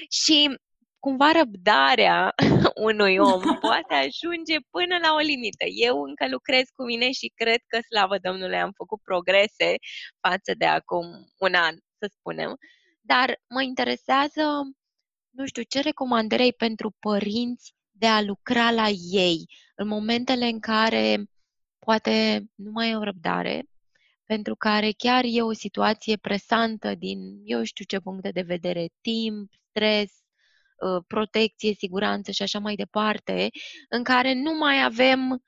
[0.09, 0.59] și
[0.99, 2.35] cumva răbdarea
[2.89, 5.65] unui om poate ajunge până la o limită.
[5.87, 9.75] Eu încă lucrez cu mine și cred că, slavă Domnului, am făcut progrese
[10.21, 11.05] față de acum
[11.39, 12.57] un an, să spunem.
[13.13, 14.43] Dar mă interesează,
[15.31, 20.61] nu știu, ce recomandări ai pentru părinți de a lucra la ei în momentele în
[20.61, 21.25] care
[21.79, 23.63] poate nu mai au răbdare,
[24.25, 29.53] pentru care chiar e o situație presantă din eu știu ce puncte de vedere, timp,
[29.69, 30.13] stres,
[30.81, 33.49] ă, protecție, siguranță și așa mai departe,
[33.89, 35.43] în care nu mai avem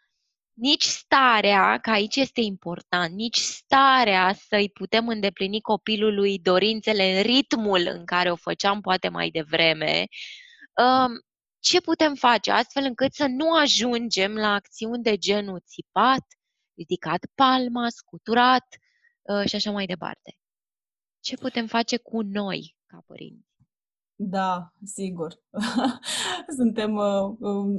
[0.55, 7.87] nici starea, că aici este important, nici starea să-i putem îndeplini copilului dorințele în ritmul
[7.87, 10.07] în care o făceam poate mai devreme,
[10.77, 11.21] um,
[11.61, 16.27] ce putem face astfel încât să nu ajungem la acțiuni de genul țipat,
[16.75, 18.67] ridicat palma, scuturat
[19.23, 20.37] uh, și așa mai departe.
[21.21, 23.52] Ce putem face cu noi ca părinți?
[24.14, 25.35] Da, sigur.
[26.59, 27.35] Suntem uh,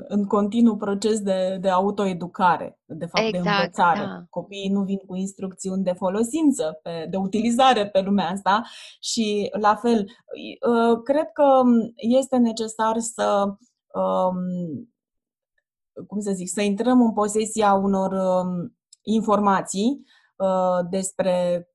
[0.07, 3.99] în continuu proces de, de autoeducare, de fapt exact, de învățare.
[3.99, 4.25] Da.
[4.29, 8.63] Copiii nu vin cu instrucțiuni de folosință, pe, de utilizare pe lumea asta
[8.99, 10.05] și la fel,
[10.69, 11.61] uh, cred că
[11.95, 13.55] este necesar să,
[13.93, 14.89] um,
[16.07, 21.67] cum să zic, să intrăm în posesia unor um, informații uh, despre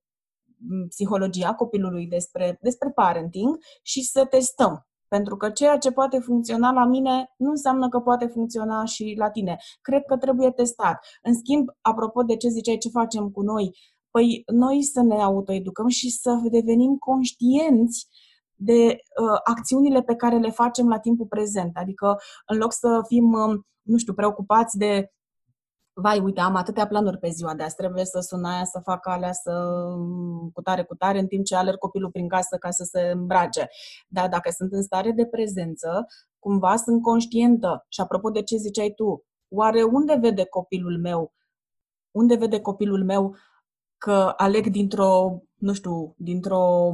[0.89, 4.83] psihologia copilului, despre, despre parenting și să testăm.
[5.07, 9.29] Pentru că ceea ce poate funcționa la mine nu înseamnă că poate funcționa și la
[9.29, 9.57] tine.
[9.81, 11.05] Cred că trebuie testat.
[11.21, 13.71] În schimb, apropo de ce ziceai, ce facem cu noi,
[14.11, 18.07] păi noi să ne autoeducăm și să devenim conștienți
[18.55, 21.77] de uh, acțiunile pe care le facem la timpul prezent.
[21.77, 22.17] Adică,
[22.47, 25.11] în loc să fim, uh, nu știu, preocupați de
[26.01, 29.07] vai, uite, am atâtea planuri pe ziua de azi, trebuie să sun aia, să fac
[29.07, 29.51] alea, să
[30.53, 33.67] cu tare, cu tare, în timp ce alerg copilul prin casă ca să se îmbrace.
[34.07, 36.05] Dar dacă sunt în stare de prezență,
[36.39, 37.85] cumva sunt conștientă.
[37.89, 41.33] Și apropo de ce ziceai tu, oare unde vede copilul meu?
[42.11, 43.35] Unde vede copilul meu
[43.97, 46.91] că aleg dintr-o, nu știu, dintr-o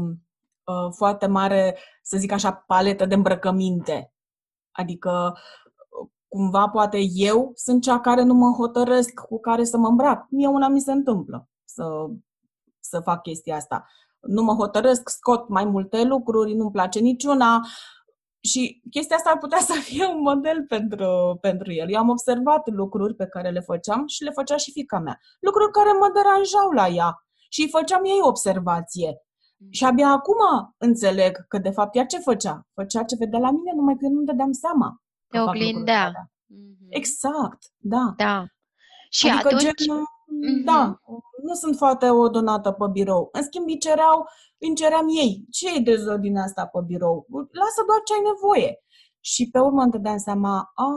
[0.64, 4.14] uh, foarte mare, să zic așa, paletă de îmbrăcăminte?
[4.72, 5.38] Adică
[6.36, 10.26] cumva poate eu sunt cea care nu mă hotărăsc cu care să mă îmbrac.
[10.30, 11.84] Mie una mi se întâmplă să,
[12.80, 13.86] să fac chestia asta.
[14.20, 17.62] Nu mă hotărăsc, scot mai multe lucruri, nu-mi place niciuna
[18.42, 21.92] și chestia asta ar putea să fie un model pentru, pentru el.
[21.92, 25.20] Eu am observat lucruri pe care le făceam și le făcea și fica mea.
[25.40, 29.20] Lucruri care mă deranjau la ea și îi făceam ei observație.
[29.70, 32.68] Și abia acum înțeleg că de fapt ea ce făcea?
[32.74, 35.00] Făcea ce vedea la mine, numai că eu nu dădeam seama.
[35.36, 36.12] Te oglindea.
[36.12, 36.88] Mm-hmm.
[36.90, 38.14] Exact, da.
[38.18, 38.46] Da.
[39.10, 39.62] Și adică atunci...
[39.62, 40.64] Gen, mm-hmm.
[40.66, 41.00] Da,
[41.44, 43.30] nu sunt foarte odonată pe birou.
[43.32, 44.26] În schimb, îi cereau,
[44.58, 45.46] îi ceream ei.
[45.52, 47.26] Ce e de zi din asta pe birou?
[47.30, 48.80] Lasă doar ce ai nevoie.
[49.20, 50.88] Și pe urmă îmi dădeam seama, a,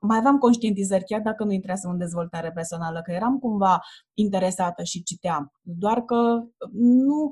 [0.00, 3.80] mai aveam conștientizări, chiar dacă nu intrasem în dezvoltare personală, că eram cumva
[4.14, 5.52] interesată și citeam.
[5.60, 7.30] Doar că nu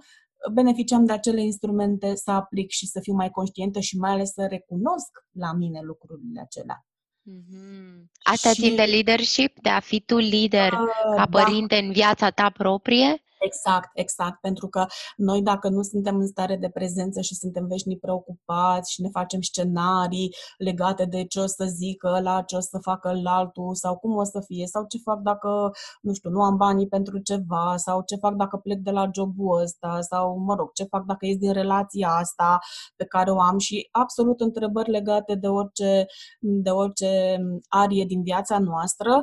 [0.53, 4.47] beneficiam de acele instrumente să aplic și să fiu mai conștientă și mai ales să
[4.51, 6.85] recunosc la mine lucrurile acelea.
[7.31, 8.05] Mm-hmm.
[8.23, 8.61] Asta și...
[8.61, 10.79] țin de leadership, de a fi tu lider uh,
[11.17, 11.43] ca da.
[11.43, 11.87] părinte da.
[11.87, 13.23] în viața ta proprie?
[13.43, 18.01] Exact, exact, pentru că noi dacă nu suntem în stare de prezență și suntem veșnic
[18.01, 22.79] preocupați și ne facem scenarii legate de ce o să zică la ce o să
[22.83, 26.43] facă la altul sau cum o să fie sau ce fac dacă, nu știu, nu
[26.43, 30.55] am banii pentru ceva sau ce fac dacă plec de la jobul ăsta sau, mă
[30.55, 32.59] rog, ce fac dacă ies din relația asta
[32.97, 36.07] pe care o am și absolut întrebări legate de orice,
[36.41, 39.23] de orice arie din viața noastră,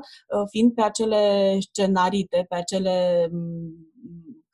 [0.49, 3.27] fiind pe acele scenarite, pe acele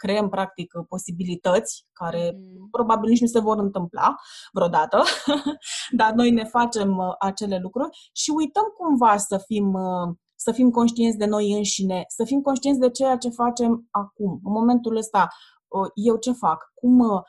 [0.04, 2.68] creăm practic posibilități care mm.
[2.72, 4.16] probabil nici nu se vor întâmpla
[4.52, 5.04] vreodată,
[6.00, 10.70] dar noi ne facem uh, acele lucruri și uităm cumva să fim uh, să fim
[10.70, 15.28] conștienți de noi înșine, să fim conștienți de ceea ce facem acum, în momentul ăsta,
[15.68, 17.24] uh, eu ce fac, cum,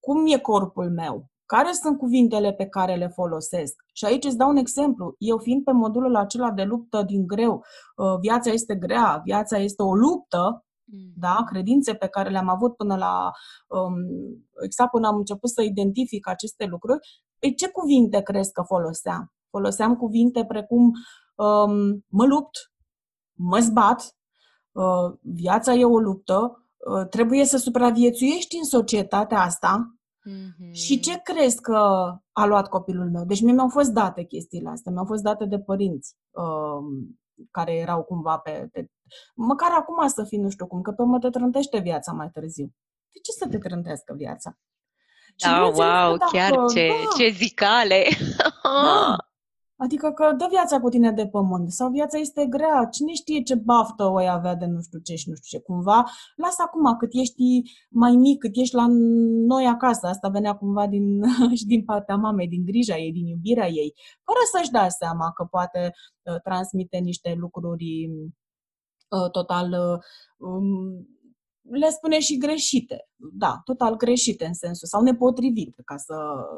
[0.00, 3.74] cum e corpul meu, care sunt cuvintele pe care le folosesc.
[3.92, 5.14] Și aici îți dau un exemplu.
[5.18, 7.64] Eu fiind pe modulul acela de luptă din greu,
[8.20, 10.73] viața este grea, viața este o luptă, Mm.
[11.16, 11.44] Da?
[11.46, 13.30] credințe pe care le-am avut până la
[13.66, 13.94] um,
[14.64, 16.98] exact până am început să identific aceste lucruri,
[17.38, 19.32] păi ce cuvinte crezi că foloseam?
[19.50, 20.92] Foloseam cuvinte precum
[21.34, 22.72] um, mă lupt,
[23.32, 24.16] mă zbat,
[24.72, 29.98] uh, viața e o luptă, uh, trebuie să supraviețuiești în societatea asta
[30.30, 30.72] mm-hmm.
[30.72, 31.76] și ce crezi că
[32.32, 33.24] a luat copilul meu?
[33.24, 36.16] Deci mie mi-au fost date chestiile astea, mi-au fost date de părinți.
[36.30, 37.14] Uh,
[37.50, 38.90] care erau cumva pe, pe...
[39.34, 42.74] Măcar acum să fii nu știu cum, că pe mă te trântește viața mai târziu.
[43.12, 44.58] De ce să te trântească viața?
[45.36, 48.04] Da, wow, chiar că, ce, da, ce zicale!
[48.62, 49.16] Da.
[49.76, 53.54] Adică că dă viața cu tine de pământ sau viața este grea, cine știe ce
[53.54, 56.04] baftă o avea de nu știu ce și nu știu ce, cumva.
[56.36, 58.86] Lasă acum cât ești mai mic, cât ești la
[59.46, 61.22] noi acasă, asta venea cumva din,
[61.58, 65.44] și din partea mamei, din grija ei, din iubirea ei, fără să-și dea seama că
[65.44, 68.30] poate uh, transmite niște lucruri uh,
[69.30, 69.98] total uh,
[70.48, 71.08] um,
[71.70, 73.08] le spune și greșite.
[73.16, 76.14] Da, total greșite în sensul, sau nepotrivite, ca să,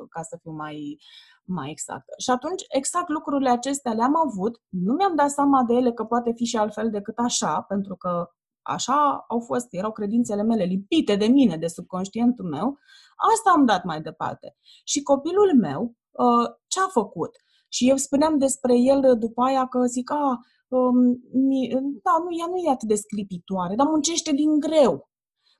[0.09, 0.99] ca să fiu mai,
[1.45, 2.15] mai exactă.
[2.19, 6.33] Și atunci, exact lucrurile acestea le-am avut, nu mi-am dat seama de ele că poate
[6.35, 8.31] fi și altfel decât așa, pentru că
[8.63, 12.79] așa au fost, erau credințele mele lipite de mine, de subconștientul meu,
[13.35, 14.57] asta am dat mai departe.
[14.85, 17.31] Și copilul meu, uh, ce a făcut?
[17.69, 20.39] Și eu spuneam despre el după aia că zic, a, um,
[22.03, 25.09] da, nu, ea nu e atât de sclipitoare, dar muncește din greu.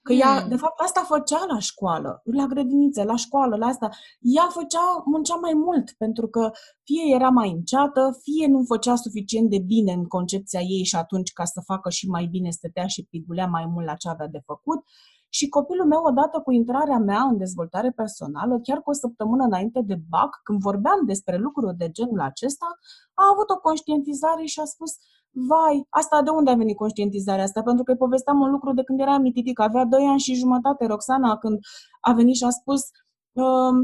[0.07, 0.49] Că ea, mm.
[0.49, 3.89] de fapt, asta făcea la școală, la grădinițe, la școală, la asta.
[4.21, 6.51] Ea făcea, muncea mai mult, pentru că
[6.83, 11.33] fie era mai înceată, fie nu făcea suficient de bine în concepția ei și atunci
[11.33, 14.41] ca să facă și mai bine stătea și pigulea mai mult la ce avea de
[14.45, 14.85] făcut.
[15.29, 19.81] Și copilul meu, odată cu intrarea mea în dezvoltare personală, chiar cu o săptămână înainte
[19.87, 22.67] de BAC, când vorbeam despre lucruri de genul acesta,
[23.15, 24.93] a avut o conștientizare și a spus–
[25.51, 27.63] vai, asta de unde a venit conștientizarea asta?
[27.63, 30.87] Pentru că îi povesteam un lucru de când era mititică, avea 2 ani și jumătate,
[30.87, 31.59] Roxana, când
[32.01, 32.81] a venit și a spus
[33.33, 33.77] um,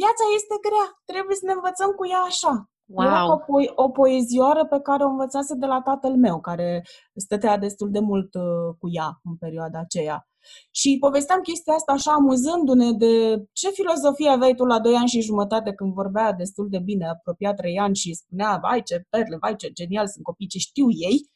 [0.00, 2.70] viața este grea, trebuie să ne învățăm cu ea așa.
[2.94, 3.06] Wow.
[3.06, 6.82] Era o, po- o poezioară pe care o învățase de la tatăl meu, care
[7.14, 10.27] stătea destul de mult uh, cu ea în perioada aceea.
[10.70, 15.20] Și povesteam chestia asta așa amuzându-ne de ce filozofie aveai tu la 2 ani și
[15.20, 19.56] jumătate când vorbea destul de bine, apropiat 3 ani și spunea, vai ce perle, vai
[19.56, 21.30] ce genial sunt copii, ce știu ei.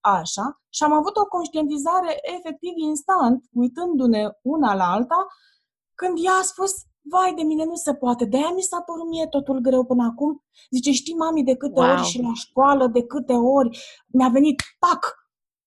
[0.00, 0.60] Așa.
[0.68, 5.26] Și am avut o conștientizare efectiv instant, uitându-ne una la alta,
[5.94, 9.26] când ea a spus, vai de mine, nu se poate, de-aia mi s-a părut mie
[9.26, 10.44] totul greu până acum.
[10.70, 11.90] Zice, știi, mami, de câte wow.
[11.90, 15.20] ori și la școală, de câte ori mi-a venit, pac!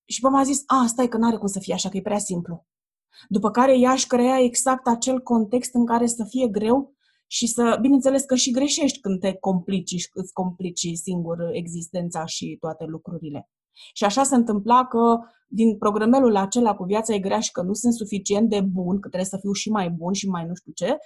[0.06, 2.18] Și pe m-a zis, a, stai că n-are cum să fie așa, că e prea
[2.18, 2.66] simplu.
[3.28, 6.94] După care ea își crea exact acel context în care să fie greu
[7.28, 12.58] și să, bineînțeles că și greșești când te complici și îți complici singur existența și
[12.60, 13.50] toate lucrurile.
[13.94, 17.74] Și așa se întâmpla că din programelul acela cu viața e grea și că nu
[17.74, 20.72] sunt suficient de bun, că trebuie să fiu și mai bun și mai nu știu
[20.72, 20.98] ce,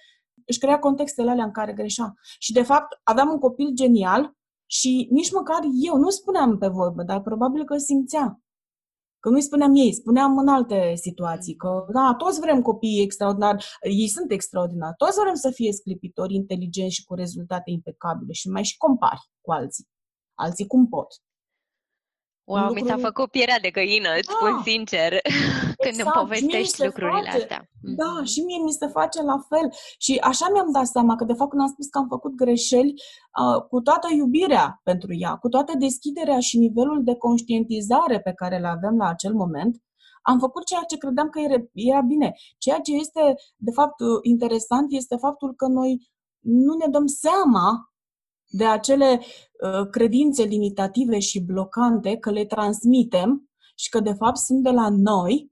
[0.46, 2.14] își crea contextele alea în care greșea.
[2.40, 4.34] Și de fapt aveam un copil genial
[4.66, 8.42] și nici măcar eu nu spuneam pe vorbă, dar probabil că simțea.
[9.20, 14.08] Că nu-i spuneam ei, spuneam în alte situații, că da, toți vrem copii extraordinari, ei
[14.08, 18.78] sunt extraordinari, toți vrem să fie sclipitori, inteligenți și cu rezultate impecabile și mai și
[18.78, 19.88] compari cu alții.
[20.34, 21.08] Alții cum pot.
[22.52, 22.84] Wow, lucru...
[22.84, 24.34] mi s-a făcut pielea de găină, îți da.
[24.36, 25.10] spun sincer,
[25.84, 26.16] când exact.
[26.16, 27.38] îmi povestești lucrurile face.
[27.38, 27.62] astea.
[28.00, 28.30] Da, mm-hmm.
[28.32, 29.68] și mie mi se face la fel.
[29.98, 32.94] Și așa mi-am dat seama că, de fapt, când am spus că am făcut greșeli,
[33.42, 38.58] uh, cu toată iubirea pentru ea, cu toată deschiderea și nivelul de conștientizare pe care
[38.58, 39.74] le aveam la acel moment,
[40.22, 41.40] am făcut ceea ce credeam că
[41.74, 42.34] era bine.
[42.58, 43.22] Ceea ce este,
[43.56, 45.92] de fapt, interesant este faptul că noi
[46.40, 47.90] nu ne dăm seama
[48.50, 49.28] de acele uh,
[49.92, 55.52] credințe limitative și blocante, că le transmitem și că de fapt sunt de la noi,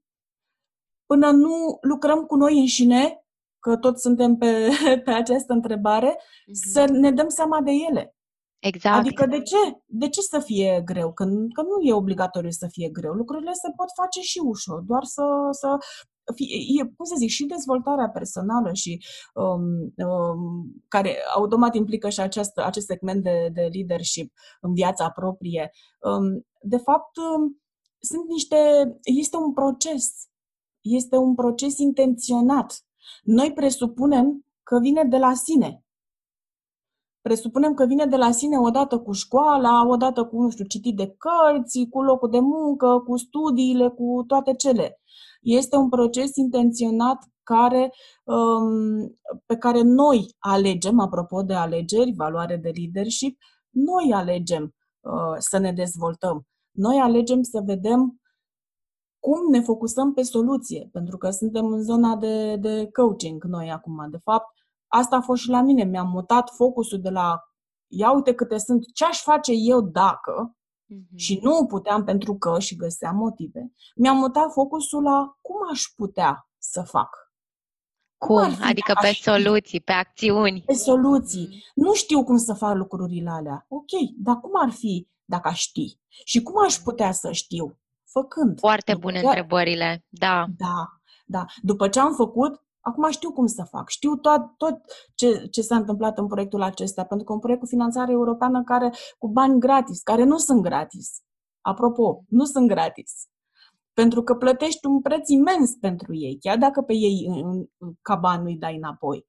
[1.06, 3.26] până nu lucrăm cu noi înșine,
[3.60, 4.70] că toți suntem pe,
[5.06, 6.72] pe această întrebare, mm-hmm.
[6.72, 8.16] să ne dăm seama de ele.
[8.60, 8.98] Exact.
[8.98, 9.82] Adică de ce?
[9.86, 11.14] De ce să fie greu?
[11.14, 13.14] Că, că nu e obligatoriu să fie greu.
[13.14, 16.17] Lucrurile se pot face și ușor, doar să, să fie,
[16.80, 22.58] e, cum să zic, și dezvoltarea personală și um, um, care automat implică și acest,
[22.58, 25.72] acest segment de, de leadership în viața proprie.
[26.00, 27.62] Um, de fapt, um,
[28.00, 28.58] sunt niște,
[29.04, 30.28] este un proces.
[30.82, 32.86] Este un proces intenționat.
[33.24, 35.82] Noi presupunem că vine de la sine
[37.28, 41.16] presupunem că vine de la sine odată cu școala, odată cu, nu știu, citit de
[41.18, 45.02] cărți, cu locul de muncă, cu studiile, cu toate cele.
[45.48, 47.94] Este un proces intenționat care,
[48.24, 53.38] um, pe care noi alegem, apropo de alegeri, valoare de leadership,
[53.70, 56.48] noi alegem uh, să ne dezvoltăm.
[56.72, 58.22] Noi alegem să vedem
[59.20, 64.10] cum ne focusăm pe soluție, pentru că suntem în zona de, de coaching noi acum.
[64.12, 64.46] De fapt,
[64.88, 65.84] asta a fost și la mine.
[65.84, 67.40] Mi-am mutat focusul de la
[67.88, 70.57] ia uite câte sunt, ce aș face eu dacă,
[70.94, 71.16] mm-hmm.
[71.16, 76.50] și nu puteam pentru că și găseam motive, mi-am mutat focusul la cum aș putea
[76.58, 77.26] să fac.
[78.18, 78.36] Cum?
[78.36, 80.64] cum adică pe soluții, pe acțiuni.
[80.66, 81.48] Pe soluții.
[81.48, 81.74] Mm-hmm.
[81.76, 83.66] Nu știu cum să fac lucrurile alea.
[83.68, 86.00] Ok, dar cum ar fi dacă aș ști?
[86.24, 87.80] Și cum aș putea să știu?
[88.12, 88.60] Făcând.
[88.60, 89.26] Foarte bune că...
[89.26, 90.46] întrebările, da.
[90.58, 91.46] Da, da.
[91.62, 94.80] După ce am făcut, Acum știu cum să fac, știu tot, tot
[95.16, 98.94] ce, ce s-a întâmplat în proiectul acesta, pentru că un proiect cu finanțare europeană care
[99.18, 101.10] cu bani gratis, care nu sunt gratis.
[101.62, 103.12] Apropo, nu sunt gratis.
[103.94, 107.28] Pentru că plătești un preț imens pentru ei, chiar dacă pe ei
[108.02, 109.28] ca bani nu-i dai înapoi.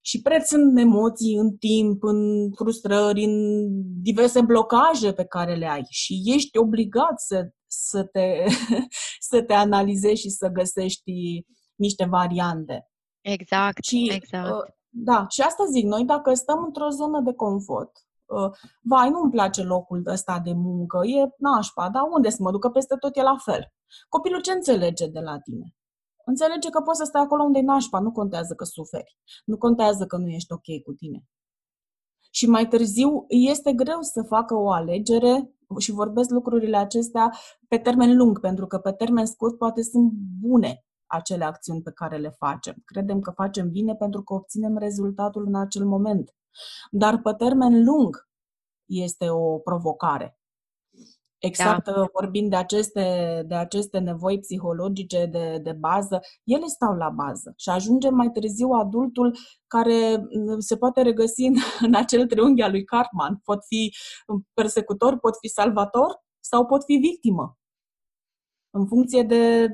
[0.00, 3.66] Și preț în emoții, în timp, în frustrări, în
[4.02, 5.86] diverse blocaje pe care le ai.
[5.88, 8.44] Și ești obligat să, să, te,
[9.30, 11.44] să te analizezi și să găsești
[11.76, 12.90] niște variante.
[13.20, 14.50] Exact, și, exact.
[14.50, 17.90] Uh, da, și asta zic, noi dacă stăm într-o zonă de confort,
[18.24, 18.50] uh,
[18.82, 22.96] vai, nu-mi place locul ăsta de muncă, e nașpa, dar unde să mă ducă peste
[23.00, 23.72] tot e la fel.
[24.08, 25.74] Copilul ce înțelege de la tine?
[26.24, 30.06] Înțelege că poți să stai acolo unde e nașpa, nu contează că suferi, nu contează
[30.06, 31.24] că nu ești ok cu tine.
[32.30, 37.32] Și mai târziu este greu să facă o alegere și vorbesc lucrurile acestea
[37.68, 42.16] pe termen lung, pentru că pe termen scurt poate sunt bune, acele acțiuni pe care
[42.16, 42.74] le facem.
[42.84, 46.34] Credem că facem bine pentru că obținem rezultatul în acel moment.
[46.90, 48.28] Dar pe termen lung
[48.86, 50.38] este o provocare.
[51.38, 52.08] Exact da.
[52.12, 57.68] vorbind de aceste, de aceste nevoi psihologice de, de bază, ele stau la bază și
[57.68, 59.36] ajungem mai târziu adultul
[59.66, 61.54] care mm, se poate regăsi în,
[61.86, 63.40] în acel triunghi al lui Cartman.
[63.44, 63.94] Pot fi
[64.54, 67.58] persecutor, pot fi salvator sau pot fi victimă.
[68.70, 69.68] În funcție de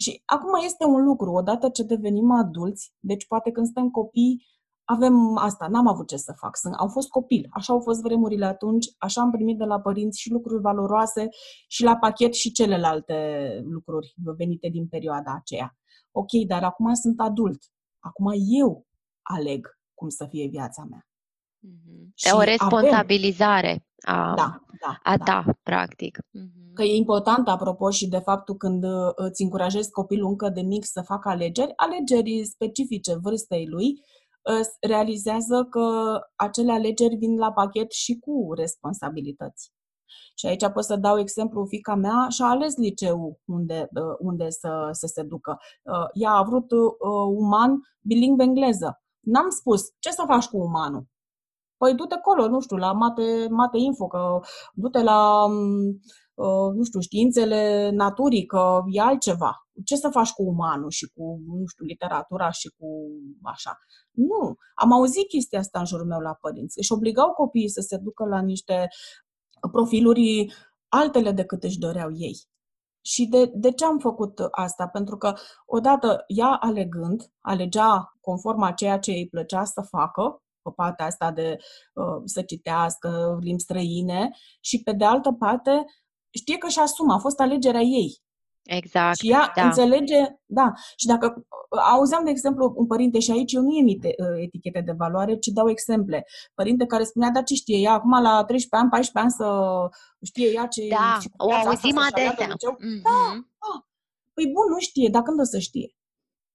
[0.00, 4.46] și acum este un lucru, odată ce devenim adulți, deci poate când suntem copii,
[4.84, 8.44] avem asta, n-am avut ce să fac, Sunt, au fost copil, așa au fost vremurile
[8.44, 11.28] atunci, așa am primit de la părinți și lucruri valoroase
[11.68, 13.14] și la pachet și celelalte
[13.64, 15.76] lucruri venite din perioada aceea.
[16.10, 17.62] Ok, dar acum sunt adult,
[17.98, 18.86] acum eu
[19.22, 21.02] aleg cum să fie viața mea.
[21.66, 22.32] Mm-hmm.
[22.32, 25.24] o responsabilizare avem, a, da, da, a da.
[25.24, 26.18] ta, practic.
[26.18, 26.72] Mm-hmm.
[26.74, 30.84] Că e important, apropo, și de faptul când uh, îți încurajezi copilul încă de mic
[30.84, 34.00] să facă alegeri, alegeri specifice vârstei lui,
[34.80, 39.72] realizează că acele alegeri vin la pachet și cu responsabilități.
[40.34, 44.88] Și aici pot să dau exemplu, fica mea și-a ales liceu unde, uh, unde să,
[44.92, 45.58] să se ducă.
[45.82, 46.70] Uh, ea a vrut
[47.36, 49.02] uman bilingv engleză.
[49.20, 51.06] N-am spus, ce să faci cu umanul?
[51.78, 54.40] Păi du-te acolo, nu știu, la mate, mate info, că
[54.74, 56.00] du-te la, mm,
[56.34, 59.66] uh, nu știu, științele naturii, că e altceva.
[59.84, 62.86] Ce să faci cu umanul și cu, nu știu, literatura și cu
[63.42, 63.78] așa?
[64.10, 64.56] Nu.
[64.74, 66.78] Am auzit chestia asta în jurul meu la părinți.
[66.78, 68.88] Își obligau copiii să se ducă la niște
[69.72, 70.52] profiluri
[70.88, 72.36] altele decât își doreau ei.
[73.00, 74.86] Și de, de ce am făcut asta?
[74.86, 75.34] Pentru că,
[75.66, 81.30] odată, ea alegând, alegea conform a ceea ce îi plăcea să facă, pe partea asta
[81.30, 81.56] de
[81.92, 85.84] uh, să citească limbi străine și pe de altă parte
[86.30, 88.22] știe că și asumă, a fost alegerea ei.
[88.62, 89.18] Exact.
[89.18, 89.64] Și ea da.
[89.64, 90.72] înțelege, da.
[90.96, 94.80] Și dacă uh, auzeam, de exemplu, un părinte, și aici eu nu emite uh, etichete
[94.80, 96.26] de valoare, ci dau exemple.
[96.54, 99.48] Părinte care spunea, da, ce știe ea acum la 13 ani, 14 ani să
[100.22, 100.88] știe ea ce...
[100.88, 102.46] Da, o auzim adesea.
[102.46, 103.02] Mm-hmm.
[103.02, 103.86] Da, da.
[104.34, 105.97] Păi bun, nu știe, dar când o să știe?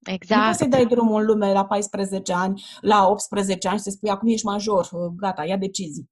[0.03, 0.41] Exact.
[0.41, 3.89] Nu poți să dai drumul în lume la 14 ani, la 18 ani și să
[3.89, 4.87] spui acum ești major,
[5.17, 6.11] gata, ia decizii.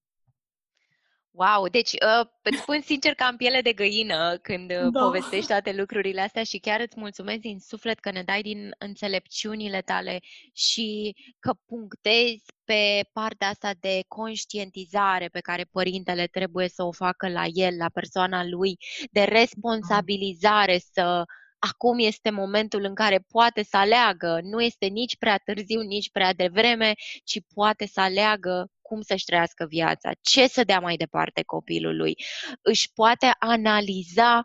[1.33, 4.99] Wow, deci uh, îți spun sincer că am piele de găină când uh, da.
[4.99, 9.81] povestești toate lucrurile astea și chiar îți mulțumesc din suflet că ne dai din înțelepciunile
[9.81, 10.19] tale
[10.53, 17.29] și că punctezi pe partea asta de conștientizare pe care părintele trebuie să o facă
[17.29, 18.77] la el, la persoana lui,
[19.11, 21.23] de responsabilizare să
[21.69, 26.33] acum este momentul în care poate să aleagă, nu este nici prea târziu, nici prea
[26.33, 26.93] devreme,
[27.23, 32.15] ci poate să aleagă cum să-și trăiască viața, ce să dea mai departe copilului,
[32.61, 34.41] își poate analiza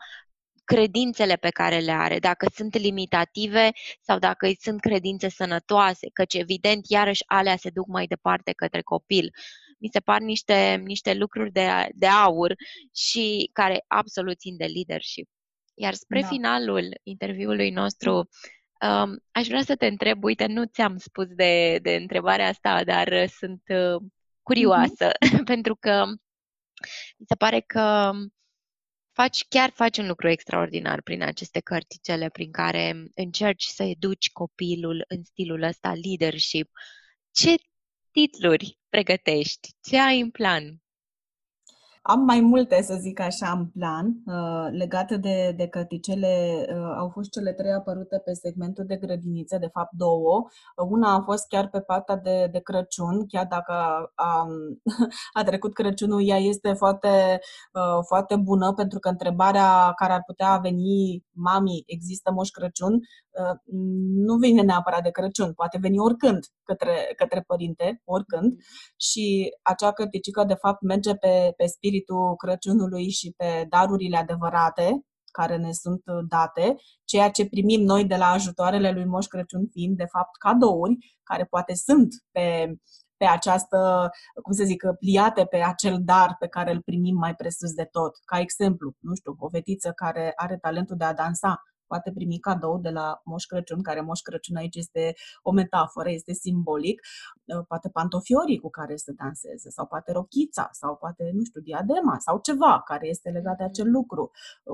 [0.65, 6.89] credințele pe care le are, dacă sunt limitative sau dacă sunt credințe sănătoase, căci evident
[6.89, 9.31] iarăși alea se duc mai departe către copil.
[9.79, 12.55] Mi se par niște, niște lucruri de, de aur
[12.95, 15.29] și care absolut țin de leadership.
[15.79, 16.27] Iar spre da.
[16.27, 18.15] finalul interviului nostru,
[18.81, 23.27] um, aș vrea să te întreb, uite, nu ți-am spus de, de întrebarea asta, dar
[23.29, 24.03] sunt uh,
[24.43, 25.45] curioasă, mm-hmm.
[25.53, 26.05] pentru că
[27.17, 28.11] mi se pare că
[29.13, 35.05] faci, chiar faci un lucru extraordinar prin aceste cărticele prin care încerci să educi copilul
[35.09, 36.71] în stilul ăsta leadership.
[37.31, 37.55] Ce
[38.11, 39.69] titluri pregătești?
[39.81, 40.81] Ce ai în plan?
[42.09, 44.07] Am mai multe, să zic așa, în plan.
[44.27, 49.59] Uh, legate de, de căticele, uh, au fost cele trei apărute pe segmentul de grădiniță,
[49.59, 50.49] de fapt două.
[50.89, 53.73] Una a fost chiar pe partea de, de Crăciun, chiar dacă
[54.15, 54.47] a,
[55.39, 57.41] a trecut Crăciunul, ea este foarte,
[57.73, 63.01] uh, foarte bună, pentru că întrebarea care ar putea veni, mami, există Moș Crăciun,
[64.15, 68.53] nu vine neapărat de Crăciun, poate veni oricând către, către părinte, oricând.
[68.53, 68.97] Mm-hmm.
[68.97, 75.01] Și acea cărticică, de fapt, merge pe, pe spiritul Crăciunului și pe darurile adevărate
[75.33, 76.75] care ne sunt date,
[77.05, 81.45] ceea ce primim noi de la ajutoarele lui Moș Crăciun fiind, de fapt, cadouri, care
[81.45, 82.75] poate sunt pe,
[83.17, 84.11] pe această,
[84.43, 88.17] cum să zic, pliate pe acel dar pe care îl primim mai presus de tot.
[88.25, 92.79] Ca exemplu, nu știu, o fetiță care are talentul de a dansa, poate primi cadou
[92.79, 97.01] de la Moș Crăciun, care Moș Crăciun aici este o metaforă, este simbolic,
[97.45, 102.17] uh, poate pantofiorii cu care să danseze, sau poate rochița, sau poate, nu știu, diadema,
[102.19, 103.67] sau ceva care este legat de mm-hmm.
[103.67, 104.31] acel lucru.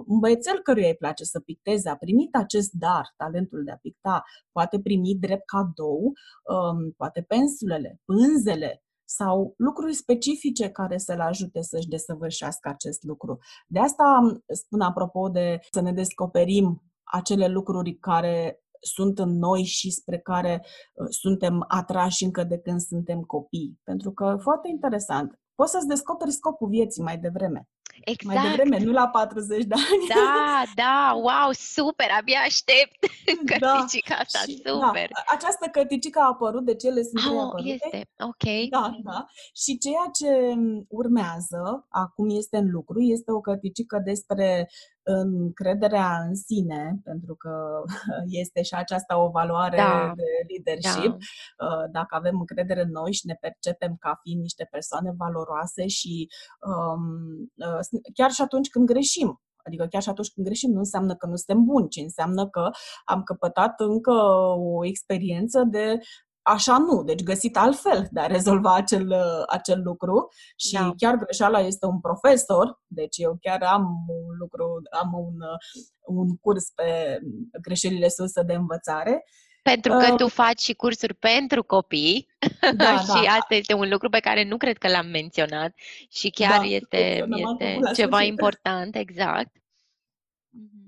[0.06, 4.24] Un băiețel căruia îi place să picteze a primit acest dar, talentul de a picta,
[4.52, 11.88] poate primi drept cadou, um, poate pensulele, pânzele, sau lucruri specifice care să-l ajute să-și
[11.88, 13.38] desăvârșească acest lucru.
[13.66, 14.04] De asta
[14.46, 16.82] spun apropo de să ne descoperim
[17.12, 22.80] acele lucruri care sunt în noi și spre care uh, suntem atrași încă de când
[22.80, 23.80] suntem copii.
[23.84, 27.68] Pentru că, foarte interesant, poți să-ți descoperi scopul vieții mai devreme.
[28.04, 28.36] Exact.
[28.36, 30.06] Mai devreme, nu la 40 de ani.
[30.08, 32.96] Da, da, wow, super, abia aștept
[33.60, 35.08] da, cărticica asta, și, da, super.
[35.12, 37.70] Da, această cărticică a apărut, de ce le sunt oh, apărute.
[37.84, 38.68] este, ok.
[38.70, 39.26] Da, da.
[39.54, 40.54] Și ceea ce
[40.88, 44.68] urmează, acum este în lucru, este o cărticică despre
[45.02, 47.82] încrederea în sine, pentru că
[48.42, 50.12] este și aceasta o valoare da.
[50.16, 51.16] de leadership.
[51.56, 51.86] Da.
[51.90, 56.28] Dacă avem încredere în noi și ne percepem ca fiind niște persoane valoroase și
[56.60, 57.52] um,
[58.14, 59.40] chiar și atunci când greșim.
[59.64, 62.70] Adică chiar și atunci când greșim nu înseamnă că nu suntem buni, ci înseamnă că
[63.04, 64.12] am căpătat încă
[64.56, 65.98] o experiență de
[66.42, 69.14] așa nu, deci găsit altfel de a rezolva acel,
[69.46, 70.92] acel lucru și da.
[70.96, 75.34] chiar greșeala este un profesor, deci eu chiar am un lucru, am un,
[76.16, 77.18] un curs pe
[77.60, 79.24] greșelile suse de învățare
[79.62, 82.28] pentru că uh, tu faci și cursuri pentru copii
[82.76, 83.32] da, și da.
[83.38, 85.72] asta este un lucru pe care nu cred că l-am menționat
[86.08, 89.50] și chiar da, este, este ceva important, exact.
[90.50, 90.82] Mhm.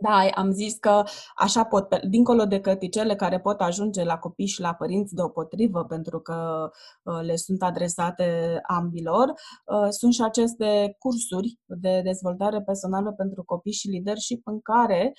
[0.00, 1.02] Da, am zis că
[1.34, 6.20] așa pot, dincolo de căticele care pot ajunge la copii și la părinți deopotrivă, pentru
[6.20, 6.70] că
[7.02, 13.72] uh, le sunt adresate ambilor, uh, sunt și aceste cursuri de dezvoltare personală pentru copii
[13.72, 15.12] și leadership în care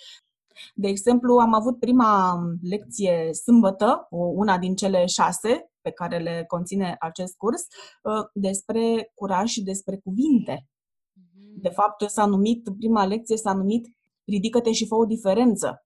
[0.76, 6.96] de exemplu, am avut prima lecție sâmbătă, una din cele șase pe care le conține
[7.00, 10.68] acest curs, uh, despre curaj și despre cuvinte.
[11.14, 11.62] Mhm.
[11.62, 13.88] De fapt, s-a numit, prima lecție s-a numit
[14.26, 15.86] Ridică-te și fă o diferență.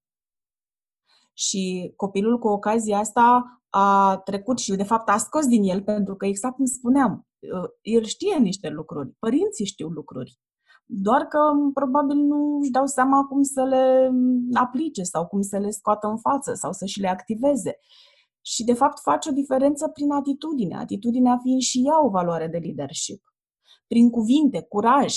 [1.34, 6.16] Și copilul cu ocazia asta a trecut și de fapt a scos din el, pentru
[6.16, 10.40] că exact cum spuneam, uh, el știe niște lucruri, părinții știu lucruri
[10.86, 11.40] doar că
[11.74, 14.12] probabil nu își dau seama cum să le
[14.54, 17.78] aplice sau cum să le scoată în față sau să și le activeze.
[18.42, 22.58] Și de fapt face o diferență prin atitudine, atitudinea fiind și ea o valoare de
[22.58, 23.24] leadership.
[23.88, 25.16] Prin cuvinte, curaj,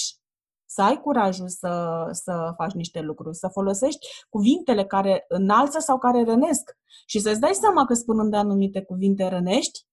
[0.68, 6.24] să ai curajul să, să faci niște lucruri, să folosești cuvintele care înalță sau care
[6.24, 9.86] rănesc și să-ți dai seama că spunând anumite cuvinte rănești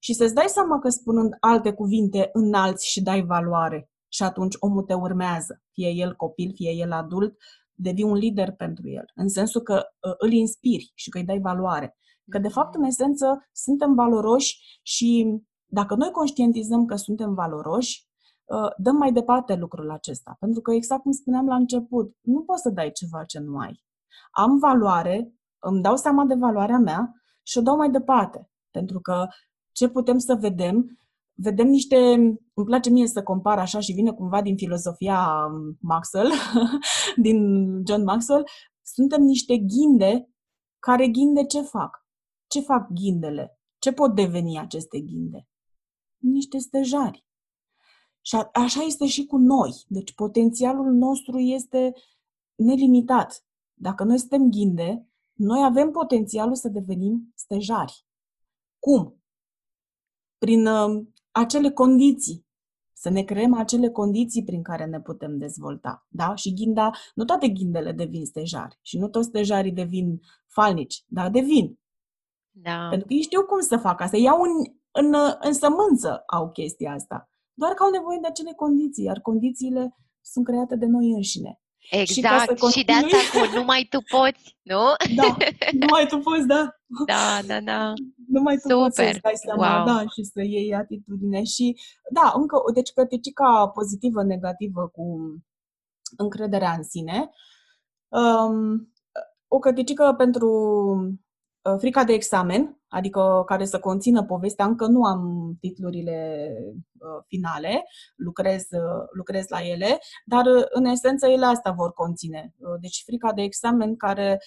[0.00, 4.82] și să-ți dai seama că spunând alte cuvinte înalți și dai valoare și atunci omul
[4.82, 7.36] te urmează, fie el copil, fie el adult,
[7.74, 11.38] devii un lider pentru el, în sensul că uh, îl inspiri și că îi dai
[11.38, 11.96] valoare.
[12.30, 12.86] Că, de fapt, în mm-hmm.
[12.86, 18.06] esență, suntem valoroși și dacă noi conștientizăm că suntem valoroși,
[18.44, 20.36] uh, dăm mai departe lucrul acesta.
[20.40, 23.82] Pentru că, exact cum spuneam la început, nu poți să dai ceva ce nu ai.
[24.30, 27.12] Am valoare, îmi dau seama de valoarea mea
[27.42, 28.50] și o dau mai departe.
[28.70, 29.26] Pentru că
[29.72, 30.98] ce putem să vedem
[31.36, 31.96] vedem niște,
[32.54, 35.46] îmi place mie să compar așa și vine cumva din filozofia
[35.80, 36.32] Maxwell,
[37.26, 37.38] din
[37.86, 38.44] John Maxwell,
[38.82, 40.30] suntem niște ghinde
[40.78, 42.06] care ghinde ce fac?
[42.46, 43.58] Ce fac ghindele?
[43.78, 45.48] Ce pot deveni aceste ghinde?
[46.16, 47.24] Niște stejari.
[48.20, 49.84] Și a, așa este și cu noi.
[49.86, 51.92] Deci potențialul nostru este
[52.54, 53.44] nelimitat.
[53.74, 58.06] Dacă noi suntem ghinde, noi avem potențialul să devenim stejari.
[58.78, 59.22] Cum?
[60.38, 61.06] Prin uh,
[61.36, 62.46] acele condiții,
[62.92, 66.06] să ne creăm acele condiții prin care ne putem dezvolta.
[66.08, 66.34] Da?
[66.34, 71.78] Și ghinda, nu toate ghindele devin stejari și nu toți stejarii devin falnici, dar devin.
[72.50, 72.86] Da.
[72.88, 74.16] Pentru că ei știu cum să facă asta.
[74.16, 74.50] Iau în,
[74.90, 77.28] în, în sămânță au chestia asta.
[77.52, 81.60] Doar că au nevoie de acele condiții, iar condițiile sunt create de noi înșine.
[81.90, 84.82] Exact, și, și de asta cu numai tu poți, nu?
[85.16, 85.36] Da,
[85.80, 86.76] numai tu poți, da.
[87.06, 87.92] Da, da, da.
[88.28, 88.76] Numai tu Super.
[88.82, 89.86] poți să dai seama, wow.
[89.86, 91.42] da, și să iei atitudine.
[91.44, 91.76] Și,
[92.12, 95.04] da, încă, deci cătecica pozitivă, negativă cu
[96.16, 97.30] încrederea în sine.
[98.08, 98.92] Um,
[99.48, 100.50] o cătecică pentru
[101.62, 104.64] uh, frica de examen, adică care să conțină povestea.
[104.64, 106.48] Încă nu am titlurile
[106.98, 107.84] uh, finale,
[108.16, 112.54] lucrez, uh, lucrez la ele, dar uh, în esență ele asta vor conține.
[112.80, 114.38] Deci frica de examen care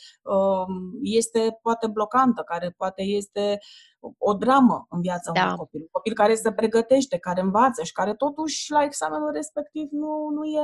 [1.02, 3.60] este poate blocantă, care poate este
[4.18, 5.44] o dramă în viața da.
[5.44, 5.82] unui copil.
[5.82, 10.44] Un copil care se pregătește, care învață și care totuși la examenul respectiv nu, nu
[10.44, 10.62] e,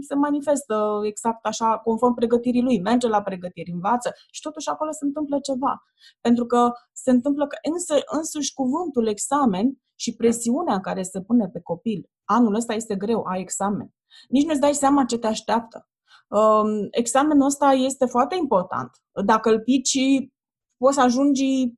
[0.00, 2.80] se manifestă exact așa, conform pregătirii lui.
[2.80, 5.82] Merge la pregătiri, învață și totuși acolo se întâmplă ceva.
[6.20, 11.60] Pentru că se întâmplă că însă, însuși cuvântul examen și presiunea care se pune pe
[11.60, 12.10] copil.
[12.24, 13.94] Anul ăsta este greu, ai examen.
[14.28, 15.88] Nici nu-ți dai seama ce te așteaptă.
[16.28, 18.90] Um, examenul ăsta este foarte important.
[19.24, 19.98] Dacă îl pici,
[20.76, 21.72] poți să ajungi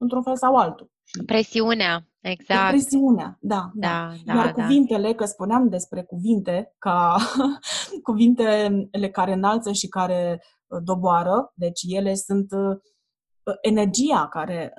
[0.00, 0.90] într-un fel sau altul.
[1.26, 2.70] Presiunea, exact.
[2.70, 3.70] Presiunea, da.
[3.74, 7.16] da, da Iar da, cuvintele, că spuneam despre cuvinte, ca
[8.08, 12.76] cuvintele care înalță și care uh, doboară, deci ele sunt uh,
[13.60, 14.72] energia care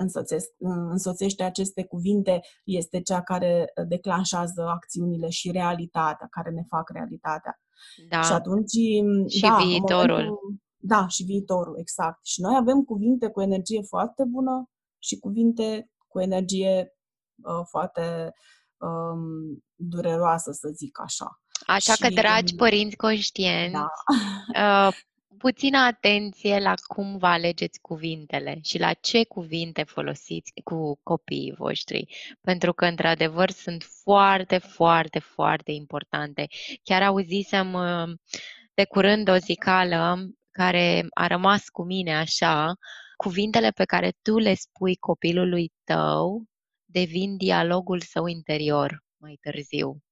[0.89, 7.59] însoțește aceste cuvinte este cea care declanșează acțiunile și realitatea, care ne fac realitatea.
[8.09, 8.21] Da.
[8.21, 8.71] Și atunci...
[9.27, 10.15] Și da, viitorul.
[10.15, 12.25] Momentul, da, și viitorul, exact.
[12.25, 14.69] Și noi avem cuvinte cu energie foarte bună
[15.03, 16.93] și cuvinte cu energie
[17.43, 18.33] uh, foarte
[18.77, 21.41] um, dureroasă, să zic așa.
[21.65, 23.87] Așa și, că, dragi părinți conștienți, da.
[24.87, 24.95] uh,
[25.37, 32.05] puțină atenție la cum vă alegeți cuvintele și la ce cuvinte folosiți cu copiii voștri,
[32.41, 36.47] pentru că, într-adevăr, sunt foarte, foarte, foarte importante.
[36.83, 38.09] Chiar auzisem uh,
[38.73, 42.73] de curând o zicală care a rămas cu mine așa,
[43.21, 46.43] cuvintele pe care tu le spui copilului tău
[46.85, 50.03] devin dialogul său interior mai târziu.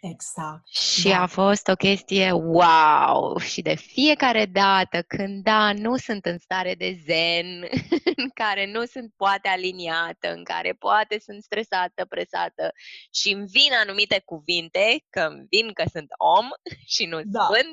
[0.00, 0.66] Exact.
[0.68, 1.22] Și da.
[1.22, 3.38] a fost o chestie wow!
[3.38, 7.46] Și de fiecare dată când, da, nu sunt în stare de zen,
[8.22, 12.72] în care nu sunt poate aliniată, în care poate sunt stresată, presată
[13.12, 16.46] și îmi vin anumite cuvinte, că îmi vin că sunt om
[16.94, 17.44] și nu da.
[17.44, 17.72] sunt,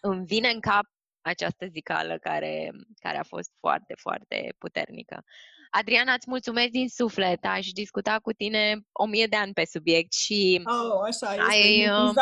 [0.00, 0.84] îmi vine în cap
[1.24, 2.70] această zicală care,
[3.00, 5.24] care a fost foarte, foarte puternică.
[5.70, 7.44] Adriana, îți mulțumesc din suflet.
[7.44, 10.62] Aș discuta cu tine o mie de ani pe subiect și...
[10.64, 12.12] Oh, așa, este ai, uh,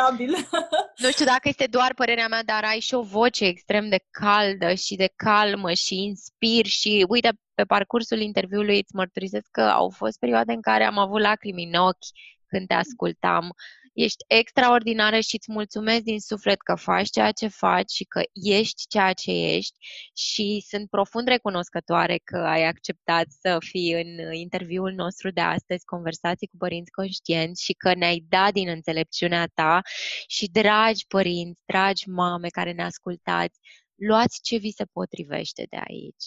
[1.03, 4.73] Nu știu dacă este doar părerea mea, dar ai și o voce extrem de caldă
[4.73, 10.19] și de calmă și inspir și, uite, pe parcursul interviului îți mărturisesc că au fost
[10.19, 12.05] perioade în care am avut lacrimi în ochi
[12.47, 13.53] când te ascultam
[13.93, 18.87] Ești extraordinară și îți mulțumesc din suflet că faci ceea ce faci și că ești
[18.87, 19.77] ceea ce ești
[20.15, 26.47] și sunt profund recunoscătoare că ai acceptat să fii în interviul nostru de astăzi, conversații
[26.47, 29.81] cu părinți conștienți și că ne-ai dat din înțelepciunea ta
[30.27, 33.59] și dragi părinți, dragi mame care ne ascultați,
[33.95, 36.25] luați ce vi se potrivește de aici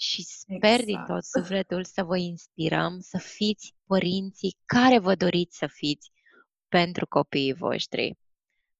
[0.00, 0.84] și sper exact.
[0.84, 6.10] din tot sufletul să vă inspirăm să fiți părinții care vă doriți să fiți
[6.68, 8.18] pentru copiii voștri.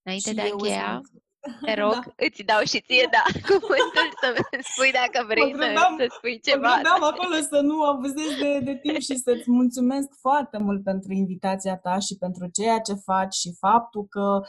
[0.02, 1.00] Înainte și de a încheia...
[1.40, 2.12] te rog, da.
[2.26, 4.28] îți dau și ție, da, cuvântul să
[4.70, 6.72] spui dacă vrei gândeam, să, să spui ceva.
[7.02, 11.76] Mă acolo să nu abuzez de, de timp și să-ți mulțumesc foarte mult pentru invitația
[11.76, 14.40] ta și pentru ceea ce faci și faptul că,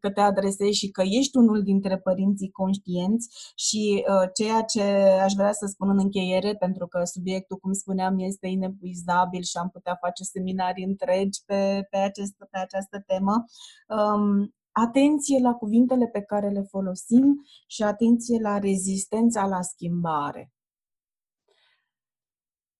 [0.00, 3.26] că te adresezi și că ești unul dintre părinții conștienți
[3.66, 4.82] și uh, ceea ce
[5.26, 9.68] aș vrea să spun în încheiere, pentru că subiectul, cum spuneam, este inepuizabil și am
[9.70, 13.44] putea face seminarii întregi pe, pe, acest, pe această temă.
[13.88, 20.52] Um, atenție la cuvintele pe care le folosim și atenție la rezistența la schimbare.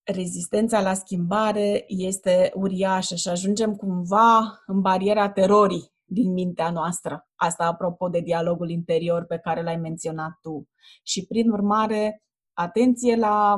[0.03, 7.29] Rezistența la schimbare este uriașă și ajungem cumva în bariera terorii din mintea noastră.
[7.35, 10.69] Asta apropo de dialogul interior pe care l-ai menționat tu.
[11.03, 12.23] Și prin urmare,
[12.53, 13.57] atenție la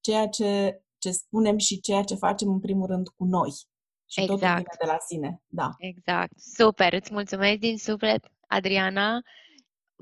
[0.00, 3.50] ceea ce, ce spunem și ceea ce facem în primul rând cu noi.
[4.12, 4.40] Și exact.
[4.40, 5.42] totul vine de la sine.
[5.46, 5.70] Da.
[5.78, 6.38] Exact.
[6.38, 6.92] Super.
[6.92, 9.20] Îți mulțumesc din suflet, Adriana.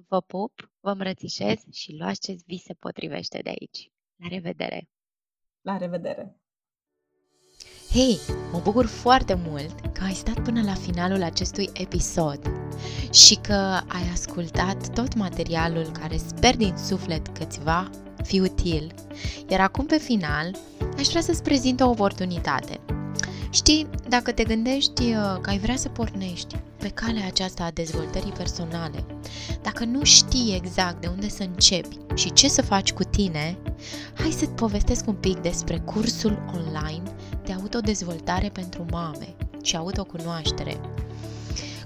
[0.09, 3.91] Vă pup, vă îmbrățișez și luați ce vi se potrivește de aici.
[4.17, 4.89] La revedere!
[5.61, 6.37] La revedere!
[7.93, 8.19] Hei,
[8.53, 12.41] mă bucur foarte mult că ai stat până la finalul acestui episod
[13.13, 17.91] și că ai ascultat tot materialul care sper din suflet că ți va
[18.23, 18.95] fi util.
[19.49, 20.55] Iar acum pe final,
[20.99, 22.81] aș vrea să-ți prezint o oportunitate.
[23.53, 28.33] Știi, dacă te gândești uh, că ai vrea să pornești pe calea aceasta a dezvoltării
[28.33, 29.05] personale,
[29.63, 33.57] dacă nu știi exact de unde să începi și ce să faci cu tine,
[34.15, 37.03] hai să-ți povestesc un pic despre cursul online
[37.45, 40.81] de autodezvoltare pentru mame și autocunoaștere.